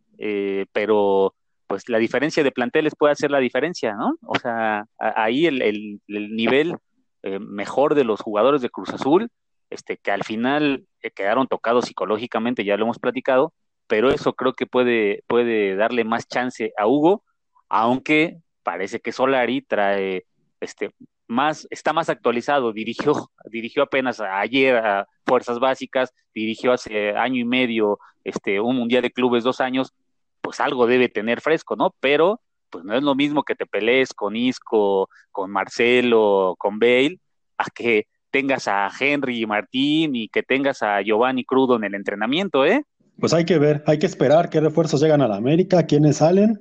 pero 0.71 1.35
pues 1.67 1.89
la 1.89 1.97
diferencia 1.99 2.43
de 2.43 2.51
planteles 2.51 2.95
puede 2.95 3.13
hacer 3.13 3.29
la 3.29 3.39
diferencia, 3.39 3.93
¿no? 3.93 4.15
O 4.21 4.39
sea, 4.39 4.85
ahí 4.97 5.45
el, 5.45 5.61
el, 5.61 5.99
nivel 6.35 6.77
eh, 7.23 7.39
mejor 7.39 7.95
de 7.95 8.03
los 8.03 8.21
jugadores 8.21 8.61
de 8.61 8.69
Cruz 8.69 8.89
Azul, 8.89 9.29
este, 9.69 9.97
que 9.97 10.11
al 10.11 10.23
final 10.23 10.85
quedaron 11.15 11.47
tocados 11.47 11.85
psicológicamente, 11.85 12.63
ya 12.63 12.77
lo 12.77 12.85
hemos 12.85 12.99
platicado, 12.99 13.53
pero 13.87 14.11
eso 14.11 14.33
creo 14.33 14.53
que 14.53 14.65
puede, 14.65 15.23
puede 15.27 15.75
darle 15.75 16.03
más 16.03 16.27
chance 16.27 16.73
a 16.77 16.87
Hugo, 16.87 17.23
aunque 17.69 18.37
parece 18.63 18.99
que 18.99 19.11
Solari 19.11 19.61
trae 19.61 20.25
este 20.59 20.91
más, 21.27 21.67
está 21.69 21.93
más 21.93 22.09
actualizado, 22.09 22.71
dirigió, 22.71 23.13
dirigió 23.51 23.83
apenas 23.83 24.19
ayer 24.19 24.77
a 24.77 25.07
Fuerzas 25.25 25.59
Básicas, 25.59 26.13
dirigió 26.33 26.73
hace 26.73 27.15
año 27.15 27.39
y 27.39 27.45
medio 27.45 27.99
este, 28.23 28.59
un 28.59 28.75
Mundial 28.75 29.01
de 29.03 29.11
Clubes, 29.11 29.43
dos 29.43 29.61
años, 29.61 29.93
pues 30.41 30.59
algo 30.59 30.87
debe 30.87 31.09
tener 31.09 31.41
fresco, 31.41 31.75
¿no? 31.75 31.95
Pero 31.99 32.41
pues 32.69 32.83
no 32.83 32.95
es 32.95 33.03
lo 33.03 33.15
mismo 33.15 33.43
que 33.43 33.55
te 33.55 33.65
pelees 33.65 34.13
con 34.13 34.35
Isco, 34.35 35.09
con 35.31 35.51
Marcelo, 35.51 36.55
con 36.57 36.77
Bale, 36.79 37.19
a 37.57 37.65
que 37.73 38.07
tengas 38.31 38.67
a 38.67 38.89
Henry 38.99 39.41
y 39.41 39.45
Martín 39.45 40.15
y 40.15 40.27
que 40.27 40.43
tengas 40.43 40.83
a 40.83 41.01
Giovanni 41.01 41.45
Crudo 41.45 41.77
en 41.77 41.85
el 41.85 41.95
entrenamiento, 41.95 42.65
¿eh? 42.65 42.83
Pues 43.19 43.33
hay 43.33 43.45
que 43.45 43.57
ver, 43.57 43.83
hay 43.87 43.97
que 43.97 44.05
esperar 44.05 44.49
qué 44.49 44.59
refuerzos 44.59 45.01
llegan 45.01 45.21
a 45.21 45.27
la 45.27 45.37
América, 45.37 45.85
quiénes 45.85 46.17
salen, 46.17 46.59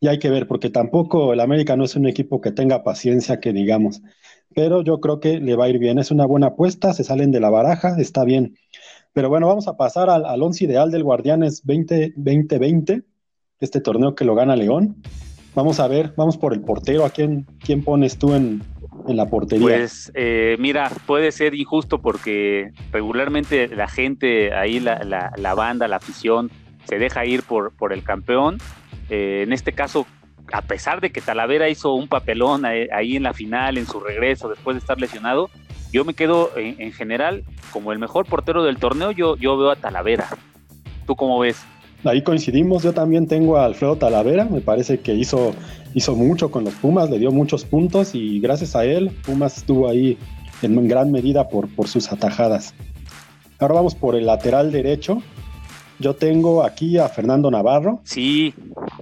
y 0.00 0.08
hay 0.08 0.18
que 0.18 0.30
ver, 0.30 0.48
porque 0.48 0.68
tampoco 0.68 1.32
el 1.32 1.40
América 1.40 1.76
no 1.76 1.84
es 1.84 1.94
un 1.94 2.06
equipo 2.06 2.40
que 2.40 2.50
tenga 2.50 2.82
paciencia, 2.82 3.38
que 3.38 3.52
digamos. 3.52 4.02
Pero 4.54 4.82
yo 4.82 5.00
creo 5.00 5.20
que 5.20 5.38
le 5.38 5.54
va 5.54 5.66
a 5.66 5.68
ir 5.68 5.78
bien, 5.78 5.98
es 5.98 6.10
una 6.10 6.26
buena 6.26 6.48
apuesta, 6.48 6.92
se 6.92 7.04
salen 7.04 7.30
de 7.30 7.40
la 7.40 7.50
baraja, 7.50 7.96
está 7.98 8.24
bien. 8.24 8.56
Pero 9.12 9.28
bueno, 9.28 9.46
vamos 9.46 9.68
a 9.68 9.76
pasar 9.76 10.10
al, 10.10 10.24
al 10.24 10.42
once 10.42 10.64
ideal 10.64 10.90
del 10.90 11.04
Guardianes 11.04 11.62
2020. 11.64 12.58
20, 12.58 13.02
este 13.60 13.80
torneo 13.80 14.14
que 14.14 14.24
lo 14.24 14.34
gana 14.34 14.56
León. 14.56 14.96
Vamos 15.54 15.80
a 15.80 15.86
ver, 15.86 16.14
vamos 16.16 16.36
por 16.36 16.52
el 16.52 16.62
portero. 16.62 17.04
¿A 17.04 17.10
quién, 17.10 17.46
quién 17.64 17.84
pones 17.84 18.18
tú 18.18 18.34
en, 18.34 18.62
la 19.08 19.26
portería? 19.26 19.66
Pues 19.66 20.12
eh, 20.14 20.56
mira, 20.58 20.90
puede 21.06 21.32
ser 21.32 21.54
injusto 21.54 22.00
porque 22.00 22.72
regularmente 22.92 23.68
la 23.68 23.88
gente, 23.88 24.54
ahí 24.54 24.80
la, 24.80 25.30
la, 25.36 25.54
banda, 25.54 25.88
la 25.88 25.96
afición, 25.96 26.50
se 26.84 26.98
deja 26.98 27.24
ir 27.24 27.42
por, 27.42 27.74
por 27.76 27.92
el 27.92 28.02
campeón. 28.02 28.58
Eh, 29.10 29.42
en 29.44 29.52
este 29.52 29.72
caso, 29.72 30.06
a 30.52 30.62
pesar 30.62 31.00
de 31.00 31.10
que 31.10 31.20
Talavera 31.20 31.68
hizo 31.68 31.94
un 31.94 32.08
papelón 32.08 32.64
ahí 32.64 33.16
en 33.16 33.22
la 33.22 33.32
final, 33.32 33.78
en 33.78 33.86
su 33.86 34.00
regreso, 34.00 34.48
después 34.48 34.74
de 34.74 34.78
estar 34.78 35.00
lesionado, 35.00 35.50
yo 35.92 36.04
me 36.04 36.14
quedo 36.14 36.50
en, 36.56 36.80
en 36.80 36.92
general 36.92 37.44
como 37.72 37.92
el 37.92 37.98
mejor 37.98 38.26
portero 38.26 38.62
del 38.62 38.78
torneo, 38.78 39.10
yo, 39.10 39.36
yo 39.36 39.56
veo 39.56 39.70
a 39.70 39.76
Talavera. 39.76 40.28
¿Tú 41.06 41.16
cómo 41.16 41.38
ves? 41.38 41.64
Ahí 42.04 42.22
coincidimos, 42.22 42.82
yo 42.82 42.92
también 42.92 43.26
tengo 43.28 43.56
a 43.56 43.64
Alfredo 43.64 43.96
Talavera, 43.96 44.46
me 44.46 44.60
parece 44.60 44.98
que 44.98 45.14
hizo, 45.14 45.54
hizo 45.94 46.16
mucho 46.16 46.50
con 46.50 46.64
los 46.64 46.74
Pumas, 46.74 47.08
le 47.08 47.18
dio 47.18 47.30
muchos 47.30 47.64
puntos 47.64 48.14
y 48.14 48.40
gracias 48.40 48.74
a 48.74 48.84
él 48.84 49.10
Pumas 49.24 49.58
estuvo 49.58 49.88
ahí 49.88 50.18
en 50.62 50.88
gran 50.88 51.12
medida 51.12 51.48
por, 51.48 51.68
por 51.68 51.86
sus 51.86 52.10
atajadas. 52.10 52.74
Ahora 53.58 53.74
vamos 53.74 53.94
por 53.94 54.16
el 54.16 54.26
lateral 54.26 54.72
derecho. 54.72 55.22
Yo 56.00 56.14
tengo 56.14 56.64
aquí 56.64 56.98
a 56.98 57.08
Fernando 57.08 57.48
Navarro. 57.48 58.00
Sí. 58.02 58.52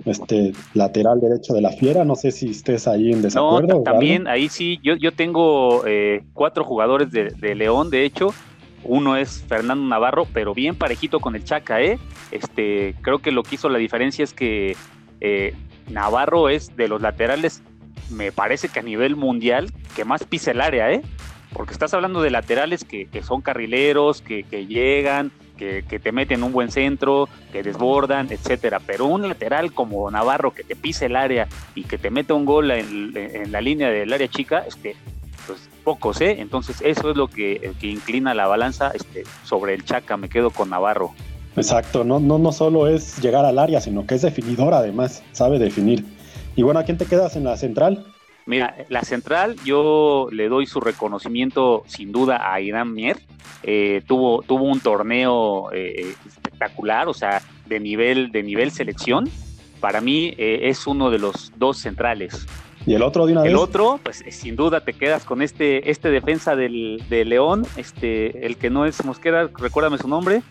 Este 0.05 0.53
lateral 0.75 1.19
derecho 1.21 1.55
de 1.55 1.63
la 1.63 1.71
Fiera. 1.71 2.05
No 2.05 2.15
sé 2.15 2.31
si 2.31 2.51
estés 2.51 2.87
ahí 2.87 3.11
en 3.11 3.23
desacuerdo. 3.23 3.77
No, 3.79 3.83
también 3.83 4.29
ahí 4.29 4.51
sí. 4.51 4.79
Yo, 4.83 4.97
yo 4.97 5.13
tengo 5.13 5.87
eh, 5.87 6.25
cuatro 6.35 6.63
jugadores 6.65 7.11
de, 7.11 7.31
de 7.31 7.55
León, 7.55 7.89
de 7.89 8.05
hecho. 8.05 8.35
Uno 8.85 9.16
es 9.16 9.45
Fernando 9.47 9.87
Navarro, 9.87 10.27
pero 10.33 10.55
bien 10.55 10.75
parejito 10.75 11.21
con 11.21 11.37
el 11.37 11.45
Chaca, 11.45 11.81
¿eh? 11.81 11.99
Este, 12.31 12.95
creo 13.03 13.19
que 13.19 13.31
lo 13.31 13.43
que 13.43 13.57
hizo 13.57 13.69
la 13.69 13.79
diferencia 13.79 14.25
es 14.25 14.33
que 14.33 14.77
eh, 15.21 15.55
Navarro 15.88 16.49
es 16.49 16.77
de 16.77 16.88
los 16.88 17.03
laterales, 17.03 17.62
me 18.11 18.33
parece 18.33 18.69
que 18.69 18.81
a 18.81 18.83
nivel 18.83 19.16
mundial, 19.16 19.71
que 19.95 20.05
más 20.05 20.25
pisa 20.25 20.53
el 20.53 20.61
área, 20.61 20.90
¿eh? 20.90 21.03
Porque 21.53 21.73
estás 21.73 21.93
hablando 21.95 22.23
de 22.23 22.31
laterales 22.31 22.85
que, 22.85 23.09
son 23.23 23.43
carrileros, 23.43 24.23
que, 24.23 24.45
llegan, 24.66 25.33
que, 25.59 25.83
te 25.83 26.12
meten 26.12 26.45
un 26.45 26.53
buen 26.53 26.71
centro, 26.71 27.29
que 27.53 27.64
desbordan, 27.64 28.29
etcétera. 28.31 28.79
Pero 28.79 29.07
un 29.07 29.29
lateral 29.29 29.73
como 29.73 30.09
Navarro 30.11 30.53
que 30.53 30.62
te 30.62 30.77
pisa 30.77 31.07
el 31.07 31.16
área 31.16 31.49
y 31.75 31.85
que 31.85 31.99
te 31.99 32.11
mete 32.11 32.33
un 32.33 32.45
gol 32.45 32.71
en, 32.71 33.12
en 33.16 33.51
la 33.51 33.61
línea 33.61 33.90
del 33.90 34.12
área 34.12 34.29
chica, 34.29 34.64
este, 34.66 34.95
pues 35.51 35.69
pocos, 35.85 36.21
¿eh? 36.21 36.37
Entonces 36.39 36.81
eso 36.83 37.11
es 37.11 37.17
lo 37.17 37.29
que, 37.29 37.73
que 37.81 37.87
inclina 37.87 38.35
la 38.35 38.47
balanza 38.47 38.91
este, 38.95 39.25
sobre 39.45 39.75
el 39.75 39.85
Chaca, 39.85 40.17
me 40.17 40.29
quedo 40.29 40.51
con 40.51 40.71
Navarro. 40.71 41.13
Exacto, 41.57 42.05
no, 42.05 42.21
no, 42.21 42.39
no 42.39 42.53
solo 42.53 42.87
es 42.87 43.21
llegar 43.21 43.45
al 43.45 43.59
área, 43.59 43.81
sino 43.81 44.07
que 44.07 44.15
es 44.15 44.23
definidor 44.23 44.73
además, 44.75 45.23
sabe 45.33 45.59
definir. 45.59 46.05
Y 46.57 46.63
bueno, 46.63 46.81
¿a 46.81 46.85
quién 46.85 46.99
te 46.99 47.07
quedas 47.07 47.37
en 47.37 47.45
la 47.45 47.57
central? 47.57 48.07
Mira, 48.47 48.75
la 48.89 49.03
central 49.03 49.57
yo 49.65 50.29
le 50.33 50.49
doy 50.49 50.67
su 50.67 50.81
reconocimiento 50.81 51.83
sin 51.87 52.13
duda 52.13 52.53
a 52.53 52.61
Irán 52.61 52.93
Mier. 52.93 53.19
Eh, 53.63 54.03
tuvo, 54.07 54.43
tuvo 54.43 54.65
un 54.65 54.81
torneo 54.81 55.71
eh, 55.73 56.15
espectacular, 56.27 57.09
o 57.09 57.15
sea, 57.15 57.43
de 57.67 57.81
nivel, 57.81 58.33
de 58.33 58.43
nivel 58.43 58.71
selección, 58.71 59.29
para 59.81 60.01
mí 60.01 60.35
eh, 60.39 60.61
es 60.65 60.87
uno 60.87 61.11
de 61.11 61.19
los 61.19 61.53
dos 61.57 61.79
centrales. 61.79 62.47
¿Y 62.87 62.95
el 62.95 63.03
otro 63.03 63.27
de 63.27 63.33
una 63.33 63.43
el 63.43 63.49
vez? 63.49 63.53
El 63.53 63.59
otro, 63.59 64.01
pues 64.03 64.23
eh, 64.23 64.33
sin 64.33 64.57
duda 64.57 64.81
te 64.81 64.93
quedas 64.93 65.25
con 65.25 65.43
este, 65.43 65.90
este 65.90 66.11
defensa 66.11 66.57
del, 66.57 67.03
de 67.09 67.25
León, 67.25 67.66
este, 67.77 68.47
el 68.47 68.57
que 68.57 68.71
no 68.71 68.87
es 68.87 69.05
Mosquera, 69.05 69.51
recuérdame 69.59 69.99
su 69.99 70.09
nombre. 70.09 70.43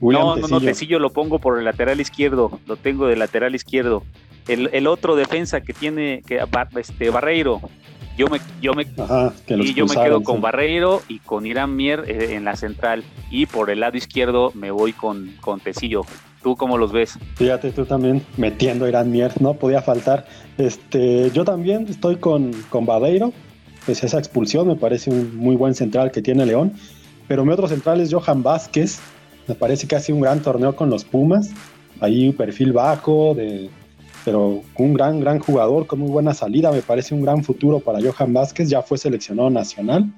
William 0.00 0.22
no, 0.22 0.36
no, 0.36 0.48
no, 0.48 0.60
Tecillo 0.60 0.98
lo 0.98 1.10
pongo 1.10 1.38
por 1.38 1.58
el 1.58 1.64
lateral 1.64 2.00
izquierdo, 2.00 2.60
lo 2.66 2.76
tengo 2.76 3.06
de 3.06 3.16
lateral 3.16 3.54
izquierdo. 3.54 4.04
El, 4.46 4.70
el 4.72 4.86
otro 4.86 5.16
defensa 5.16 5.60
que 5.60 5.72
tiene, 5.72 6.22
que 6.26 6.40
este 6.76 7.10
Barreiro, 7.10 7.60
yo 8.18 8.26
me, 8.28 8.40
yo 8.60 8.74
me, 8.74 8.86
Ajá, 8.98 9.32
y 9.46 9.74
yo 9.74 9.86
me 9.86 9.94
quedo 9.94 10.24
con 10.24 10.36
sí. 10.36 10.42
Barreiro 10.42 11.02
y 11.08 11.20
con 11.20 11.46
Irán 11.46 11.76
Mier 11.76 12.04
eh, 12.08 12.34
en 12.34 12.44
la 12.44 12.56
central. 12.56 13.04
Y 13.30 13.46
por 13.46 13.70
el 13.70 13.80
lado 13.80 13.96
izquierdo 13.96 14.50
me 14.54 14.72
voy 14.72 14.92
con, 14.92 15.34
con 15.40 15.60
Tecillo. 15.60 16.02
¿Tú 16.42 16.56
cómo 16.56 16.78
los 16.78 16.92
ves? 16.92 17.18
Fíjate, 17.34 17.72
tú 17.72 17.84
también 17.84 18.24
metiendo 18.36 18.84
a 18.84 18.88
Irán 18.88 19.10
Mier, 19.10 19.40
no 19.42 19.54
podía 19.54 19.82
faltar. 19.82 20.26
Este, 20.56 21.30
yo 21.32 21.44
también 21.44 21.86
estoy 21.88 22.16
con, 22.16 22.52
con 22.70 22.86
Barreiro. 22.86 23.32
Pues 23.84 24.04
esa 24.04 24.18
expulsión 24.18 24.68
me 24.68 24.76
parece 24.76 25.10
un 25.10 25.36
muy 25.36 25.56
buen 25.56 25.74
central 25.74 26.10
que 26.12 26.22
tiene 26.22 26.46
León. 26.46 26.74
Pero 27.26 27.44
mi 27.44 27.52
otro 27.52 27.66
central 27.66 28.00
es 28.00 28.12
Johan 28.12 28.42
Vázquez. 28.42 29.00
Me 29.48 29.54
parece 29.54 29.88
que 29.88 29.96
hace 29.96 30.12
un 30.12 30.20
gran 30.20 30.40
torneo 30.40 30.76
con 30.76 30.90
los 30.90 31.04
Pumas. 31.04 31.50
Ahí 32.00 32.32
perfil 32.32 32.72
bajo, 32.72 33.34
de, 33.34 33.70
pero 34.24 34.62
un 34.76 34.94
gran, 34.94 35.20
gran 35.20 35.40
jugador 35.40 35.86
con 35.86 35.98
muy 35.98 36.10
buena 36.10 36.34
salida. 36.34 36.70
Me 36.70 36.82
parece 36.82 37.14
un 37.14 37.22
gran 37.22 37.42
futuro 37.42 37.80
para 37.80 37.98
Johan 38.00 38.32
Vázquez. 38.32 38.68
Ya 38.68 38.82
fue 38.82 38.96
seleccionado 38.96 39.50
nacional. 39.50 40.12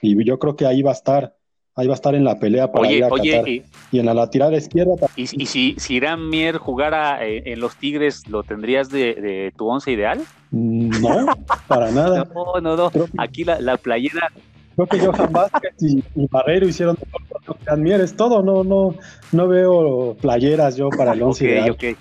Y 0.00 0.24
yo 0.24 0.38
creo 0.38 0.56
que 0.56 0.66
ahí 0.66 0.80
va 0.80 0.90
a 0.90 0.94
estar 0.94 1.36
ahí 1.80 1.86
va 1.86 1.94
a 1.94 1.96
estar 1.96 2.14
en 2.14 2.24
la 2.24 2.38
pelea 2.38 2.70
para 2.70 2.86
oye, 2.86 2.98
ir 2.98 3.04
a 3.04 3.08
oye, 3.08 3.30
Qatar. 3.32 3.48
Y, 3.48 3.62
y, 3.92 3.98
en 3.98 4.06
la 4.06 4.14
lateral 4.14 4.54
izquierda 4.54 4.94
y, 5.16 5.22
y, 5.22 5.46
si, 5.46 5.74
si 5.78 5.94
Irán 5.94 6.28
Mier 6.28 6.58
jugara 6.58 7.24
en, 7.26 7.46
en, 7.46 7.60
los 7.60 7.76
Tigres, 7.76 8.28
¿lo 8.28 8.42
tendrías 8.42 8.90
de, 8.90 9.14
de, 9.14 9.52
tu 9.56 9.68
once 9.68 9.90
ideal? 9.90 10.20
No, 10.50 11.26
para 11.66 11.90
nada. 11.92 12.28
No, 12.34 12.60
no, 12.60 12.76
no. 12.76 12.90
Aquí 13.18 13.44
la, 13.44 13.60
la, 13.60 13.76
playera. 13.76 14.30
Creo 14.76 14.86
que 14.86 14.98
Johan 14.98 15.32
Vázquez 15.32 15.74
y, 15.80 15.98
y 16.14 16.26
Barrero 16.30 16.66
hicieron 16.66 16.96
mejor 17.04 17.56
que 17.56 17.62
Irán 17.64 17.82
Mier, 17.82 18.00
es 18.00 18.16
todo. 18.16 18.42
No, 18.42 18.64
no, 18.64 18.94
no 19.32 19.48
veo 19.48 20.16
playeras 20.20 20.76
yo 20.76 20.90
para 20.90 21.12
el 21.12 21.22
once 21.22 21.44
okay, 21.44 21.54
ideal. 21.56 21.70
Okay. 21.70 21.96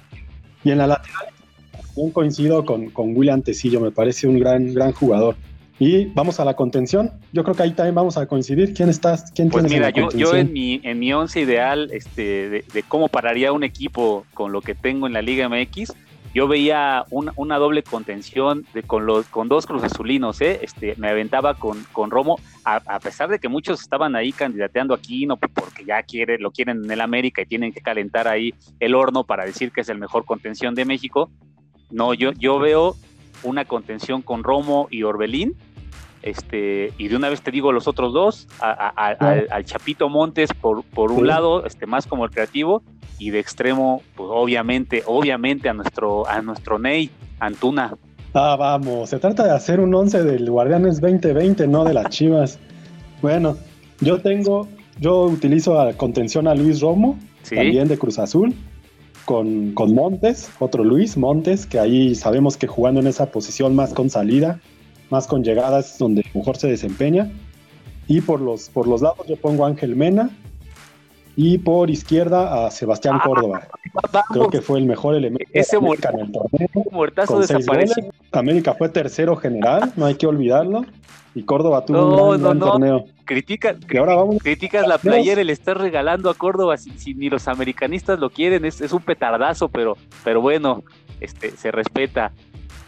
Y 0.63 0.71
en 0.71 0.77
la 0.77 0.87
lateral 0.87 1.29
coincido 2.13 2.65
con, 2.65 2.89
con 2.89 3.15
William 3.15 3.41
Tecillo, 3.41 3.81
me 3.81 3.91
parece 3.91 4.27
un 4.27 4.39
gran, 4.39 4.73
gran 4.73 4.93
jugador. 4.93 5.35
Y 5.79 6.07
vamos 6.07 6.41
a 6.41 6.45
la 6.45 6.55
contención. 6.55 7.11
Yo 7.31 7.43
creo 7.43 7.55
que 7.55 7.63
ahí 7.63 7.71
también 7.71 7.95
vamos 7.95 8.17
a 8.17 8.27
coincidir. 8.27 8.73
¿Quién 8.73 8.89
estás? 8.89 9.31
¿Quién 9.31 9.49
pues 9.49 9.63
mira, 9.63 9.89
en 9.89 10.09
yo, 10.09 10.35
en 10.35 10.51
mi 10.51 10.81
en 10.83 10.99
mi 10.99 11.13
once 11.13 11.39
ideal, 11.39 11.89
este, 11.93 12.49
de, 12.49 12.65
de, 12.73 12.83
cómo 12.83 13.07
pararía 13.07 13.53
un 13.53 13.63
equipo 13.63 14.25
con 14.33 14.51
lo 14.51 14.61
que 14.61 14.75
tengo 14.75 15.07
en 15.07 15.13
la 15.13 15.21
Liga 15.21 15.47
MX, 15.47 15.93
yo 16.33 16.47
veía 16.47 17.05
una, 17.09 17.31
una 17.37 17.57
doble 17.57 17.81
contención 17.81 18.65
de, 18.73 18.83
con 18.83 19.05
los 19.05 19.25
con 19.27 19.47
dos 19.47 19.65
Cruz 19.65 19.83
Azulinos, 19.83 20.41
¿eh? 20.41 20.59
Este, 20.61 20.95
me 20.97 21.09
aventaba 21.09 21.55
con, 21.55 21.83
con 21.91 22.11
Romo, 22.11 22.39
a, 22.63 22.75
a, 22.75 22.99
pesar 22.99 23.29
de 23.29 23.39
que 23.39 23.47
muchos 23.47 23.81
estaban 23.81 24.15
ahí 24.15 24.31
candidateando 24.31 24.93
aquí, 24.93 25.25
no 25.25 25.37
porque 25.37 25.85
ya 25.85 26.03
quiere, 26.03 26.37
lo 26.37 26.51
quieren 26.51 26.83
en 26.83 26.91
el 26.91 27.01
América 27.01 27.41
y 27.41 27.45
tienen 27.45 27.71
que 27.71 27.81
calentar 27.81 28.27
ahí 28.27 28.53
el 28.79 28.95
horno 28.95 29.23
para 29.23 29.45
decir 29.45 29.71
que 29.71 29.81
es 29.81 29.89
el 29.89 29.97
mejor 29.97 30.25
contención 30.25 30.75
de 30.75 30.85
México. 30.85 31.31
No, 31.89 32.13
yo, 32.13 32.33
yo 32.33 32.59
veo 32.59 32.95
una 33.43 33.65
contención 33.65 34.21
con 34.21 34.43
Romo 34.43 34.87
y 34.91 35.03
Orbelín, 35.03 35.55
este, 36.21 36.93
y 36.97 37.07
de 37.07 37.15
una 37.15 37.29
vez 37.29 37.41
te 37.41 37.51
digo 37.51 37.71
los 37.71 37.87
otros 37.87 38.13
dos, 38.13 38.47
a, 38.59 38.71
a, 38.71 38.93
a, 38.95 39.07
al, 39.11 39.47
al, 39.49 39.65
Chapito 39.65 40.09
Montes 40.09 40.49
por, 40.53 40.83
por 40.83 41.11
un 41.11 41.19
sí. 41.21 41.25
lado, 41.25 41.65
este, 41.65 41.85
más 41.85 42.07
como 42.07 42.25
el 42.25 42.31
creativo, 42.31 42.83
y 43.17 43.29
de 43.31 43.39
extremo, 43.39 44.01
pues 44.15 44.29
obviamente, 44.31 45.03
obviamente 45.05 45.69
a 45.69 45.73
nuestro, 45.73 46.27
a 46.27 46.41
nuestro 46.41 46.79
Ney, 46.79 47.09
Antuna. 47.39 47.95
Ah, 48.33 48.55
vamos, 48.57 49.09
se 49.09 49.19
trata 49.19 49.43
de 49.43 49.51
hacer 49.51 49.79
un 49.79 49.93
11 49.93 50.23
del 50.23 50.49
Guardianes 50.49 51.01
2020, 51.01 51.67
no 51.67 51.83
de 51.83 51.93
las 51.93 52.09
Chivas. 52.09 52.59
bueno, 53.21 53.57
yo 54.01 54.21
tengo, 54.21 54.67
yo 54.99 55.23
utilizo 55.23 55.79
a 55.79 55.93
contención 55.93 56.47
a 56.47 56.55
Luis 56.55 56.81
Romo, 56.81 57.17
¿Sí? 57.43 57.55
también 57.55 57.87
de 57.87 57.97
Cruz 57.97 58.19
Azul, 58.19 58.53
con, 59.25 59.73
con 59.73 59.93
Montes, 59.93 60.49
otro 60.59 60.83
Luis 60.83 61.17
Montes, 61.17 61.65
que 61.65 61.79
ahí 61.79 62.15
sabemos 62.15 62.57
que 62.57 62.67
jugando 62.67 62.99
en 62.99 63.07
esa 63.07 63.27
posición 63.27 63.75
más 63.75 63.93
con 63.93 64.09
salida, 64.09 64.59
más 65.09 65.27
con 65.27 65.43
llegadas 65.43 65.97
donde 65.97 66.25
mejor 66.33 66.57
se 66.57 66.67
desempeña. 66.67 67.31
Y 68.07 68.21
por 68.21 68.41
los, 68.41 68.69
por 68.69 68.87
los 68.87 69.01
lados 69.01 69.27
yo 69.27 69.35
pongo 69.35 69.65
a 69.65 69.67
Ángel 69.67 69.95
Mena 69.95 70.31
y 71.35 71.57
por 71.57 71.89
izquierda 71.89 72.65
a 72.65 72.71
Sebastián 72.71 73.17
ah, 73.19 73.23
Córdoba. 73.23 73.67
Vamos. 74.11 74.27
Creo 74.31 74.49
que 74.49 74.61
fue 74.61 74.79
el 74.79 74.85
mejor 74.85 75.15
elemento 75.15 75.49
Ese 75.53 75.77
de 75.77 75.85
América 75.85 76.09
en 76.13 76.19
el 76.19 76.31
torneo. 76.31 76.69
Muertazo 76.91 77.39
desapareció. 77.39 78.11
América 78.31 78.73
fue 78.73 78.89
tercero 78.89 79.35
general, 79.35 79.93
no 79.95 80.05
hay 80.05 80.15
que 80.15 80.27
olvidarlo. 80.27 80.85
Y 81.35 81.43
Córdoba 81.43 81.85
tuvo 81.85 81.97
no, 81.97 82.07
un 82.07 82.41
gran, 82.41 82.41
no, 82.41 82.41
gran 82.41 82.59
no. 82.59 82.65
torneo. 82.65 83.05
Critica, 83.23 83.75
y 83.89 83.97
ahora 83.97 84.15
vamos, 84.15 84.37
criticas 84.41 84.87
la 84.87 84.97
playera, 84.97 85.43
le 85.43 85.53
estás 85.53 85.77
regalando 85.77 86.29
a 86.29 86.33
Córdoba 86.33 86.75
si, 86.75 86.89
si, 86.97 87.13
ni 87.13 87.29
los 87.29 87.47
americanistas 87.47 88.19
lo 88.19 88.31
quieren, 88.31 88.65
es, 88.65 88.81
es 88.81 88.91
un 88.91 89.01
petardazo, 89.01 89.69
pero, 89.69 89.95
pero 90.23 90.41
bueno, 90.41 90.83
este, 91.21 91.51
se 91.51 91.71
respeta. 91.71 92.33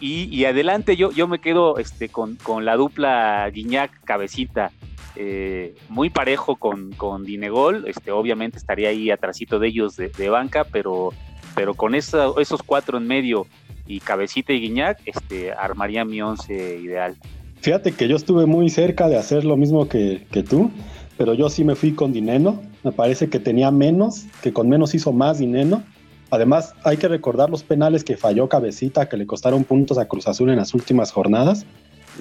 Y, 0.03 0.45
adelante 0.45 0.97
yo, 0.97 1.11
yo 1.11 1.27
me 1.27 1.39
quedo 1.39 1.77
este, 1.77 2.09
con, 2.09 2.35
con 2.37 2.65
la 2.65 2.75
dupla 2.75 3.47
Guiñac 3.53 4.03
Cabecita, 4.03 4.71
eh, 5.15 5.75
muy 5.89 6.09
parejo 6.09 6.55
con, 6.55 6.91
con 6.93 7.23
Dinegol, 7.23 7.85
este, 7.87 8.11
obviamente 8.11 8.57
estaría 8.57 8.89
ahí 8.89 9.11
atrásito 9.11 9.59
de 9.59 9.67
ellos 9.67 9.95
de, 9.97 10.29
banca, 10.29 10.63
pero, 10.63 11.13
pero 11.53 11.75
con 11.75 11.93
esos 11.93 12.63
cuatro 12.65 12.97
en 12.97 13.05
medio 13.05 13.45
y 13.85 13.99
Cabecita 13.99 14.53
y 14.53 14.61
Guiñac, 14.61 14.99
este, 15.05 15.51
armaría 15.51 16.03
mi 16.03 16.19
once 16.19 16.79
ideal. 16.81 17.15
Fíjate 17.61 17.91
que 17.91 18.07
yo 18.07 18.15
estuve 18.15 18.47
muy 18.47 18.71
cerca 18.71 19.07
de 19.07 19.17
hacer 19.17 19.45
lo 19.45 19.55
mismo 19.55 19.87
que, 19.87 20.25
que 20.31 20.41
tú, 20.41 20.71
pero 21.15 21.35
yo 21.35 21.47
sí 21.49 21.63
me 21.63 21.75
fui 21.75 21.91
con 21.91 22.11
Dineno, 22.11 22.59
me 22.83 22.91
parece 22.91 23.29
que 23.29 23.37
tenía 23.37 23.69
menos, 23.69 24.25
que 24.41 24.51
con 24.51 24.67
menos 24.67 24.95
hizo 24.95 25.13
más 25.13 25.37
Dineno, 25.37 25.83
Además, 26.31 26.73
hay 26.85 26.95
que 26.95 27.09
recordar 27.09 27.49
los 27.49 27.63
penales 27.63 28.05
que 28.05 28.15
falló 28.15 28.47
Cabecita, 28.47 29.09
que 29.09 29.17
le 29.17 29.27
costaron 29.27 29.65
puntos 29.65 29.97
a 29.97 30.07
Cruz 30.07 30.27
Azul 30.27 30.49
en 30.49 30.55
las 30.55 30.73
últimas 30.73 31.11
jornadas. 31.11 31.65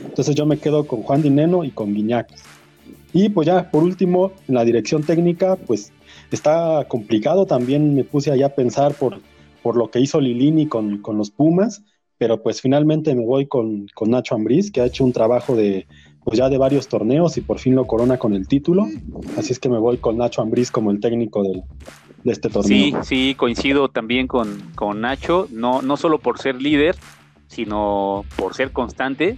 Entonces 0.04 0.34
yo 0.34 0.46
me 0.46 0.58
quedo 0.58 0.84
con 0.86 1.02
Juan 1.02 1.22
Dineno 1.22 1.62
y 1.64 1.70
con 1.70 1.94
Guiñac. 1.94 2.28
Y 3.12 3.28
pues 3.28 3.46
ya, 3.46 3.70
por 3.70 3.84
último, 3.84 4.32
en 4.48 4.56
la 4.56 4.64
dirección 4.64 5.04
técnica, 5.04 5.54
pues 5.54 5.92
está 6.32 6.84
complicado. 6.88 7.46
También 7.46 7.94
me 7.94 8.02
puse 8.02 8.32
allá 8.32 8.46
a 8.46 8.54
pensar 8.54 8.94
por, 8.94 9.20
por 9.62 9.76
lo 9.76 9.90
que 9.92 10.00
hizo 10.00 10.20
Lilini 10.20 10.66
con, 10.66 10.98
con 10.98 11.16
los 11.16 11.30
Pumas, 11.30 11.82
pero 12.18 12.42
pues 12.42 12.60
finalmente 12.60 13.14
me 13.14 13.24
voy 13.24 13.46
con, 13.46 13.86
con 13.94 14.10
Nacho 14.10 14.34
Ambriz, 14.34 14.72
que 14.72 14.80
ha 14.80 14.86
hecho 14.86 15.04
un 15.04 15.12
trabajo 15.12 15.54
de, 15.54 15.86
pues 16.24 16.36
ya 16.36 16.48
de 16.48 16.58
varios 16.58 16.88
torneos 16.88 17.36
y 17.36 17.42
por 17.42 17.60
fin 17.60 17.76
lo 17.76 17.86
corona 17.86 18.18
con 18.18 18.34
el 18.34 18.48
título. 18.48 18.86
Así 19.36 19.52
es 19.52 19.60
que 19.60 19.68
me 19.68 19.78
voy 19.78 19.98
con 19.98 20.18
Nacho 20.18 20.42
Ambriz 20.42 20.70
como 20.72 20.90
el 20.90 20.98
técnico 20.98 21.42
del, 21.44 21.62
de 22.24 22.32
este 22.32 22.48
torneo. 22.48 22.68
Sí, 22.68 22.94
sí, 23.02 23.34
coincido 23.34 23.88
también 23.88 24.26
con, 24.26 24.60
con 24.74 25.00
Nacho, 25.00 25.48
no, 25.50 25.82
no 25.82 25.96
solo 25.96 26.18
por 26.18 26.38
ser 26.38 26.60
líder, 26.60 26.96
sino 27.48 28.24
por 28.36 28.54
ser 28.54 28.72
constante 28.72 29.36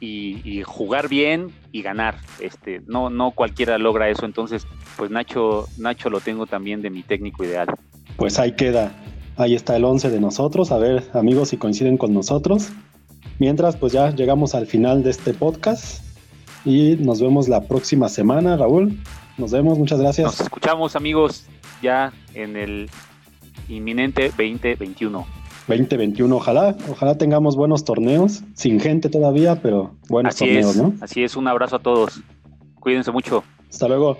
y, 0.00 0.40
y, 0.44 0.62
jugar 0.62 1.08
bien 1.08 1.48
y 1.72 1.82
ganar. 1.82 2.16
Este, 2.40 2.80
no, 2.86 3.10
no 3.10 3.32
cualquiera 3.32 3.78
logra 3.78 4.08
eso, 4.08 4.24
entonces, 4.24 4.66
pues 4.96 5.10
Nacho, 5.10 5.66
Nacho 5.78 6.10
lo 6.10 6.20
tengo 6.20 6.46
también 6.46 6.82
de 6.82 6.90
mi 6.90 7.02
técnico 7.02 7.44
ideal. 7.44 7.68
Pues 8.16 8.38
ahí 8.38 8.52
queda, 8.52 8.92
ahí 9.36 9.54
está 9.54 9.76
el 9.76 9.84
11 9.84 10.10
de 10.10 10.20
nosotros, 10.20 10.72
a 10.72 10.78
ver 10.78 11.04
amigos 11.12 11.50
si 11.50 11.56
coinciden 11.56 11.96
con 11.96 12.14
nosotros. 12.14 12.70
Mientras, 13.38 13.76
pues 13.76 13.92
ya 13.92 14.10
llegamos 14.10 14.54
al 14.54 14.66
final 14.66 15.02
de 15.02 15.10
este 15.10 15.32
podcast 15.32 16.04
y 16.64 16.96
nos 16.96 17.20
vemos 17.20 17.48
la 17.48 17.62
próxima 17.62 18.08
semana, 18.08 18.56
Raúl. 18.56 18.98
Nos 19.38 19.50
vemos, 19.50 19.78
muchas 19.78 20.00
gracias. 20.00 20.26
Nos 20.26 20.40
escuchamos 20.40 20.94
amigos 20.96 21.46
ya 21.82 22.12
en 22.34 22.56
el 22.56 22.90
inminente 23.68 24.28
2021. 24.28 25.26
2021, 25.68 26.34
ojalá, 26.36 26.76
ojalá 26.90 27.16
tengamos 27.16 27.54
buenos 27.56 27.84
torneos, 27.84 28.42
sin 28.54 28.80
gente 28.80 29.08
todavía, 29.08 29.60
pero 29.62 29.94
buenos 30.08 30.34
así 30.34 30.46
torneos, 30.46 30.70
es, 30.70 30.76
¿no? 30.76 30.94
Así 31.00 31.22
es, 31.22 31.36
un 31.36 31.46
abrazo 31.46 31.76
a 31.76 31.78
todos. 31.78 32.20
Cuídense 32.80 33.12
mucho. 33.12 33.44
Hasta 33.70 33.86
luego. 33.86 34.18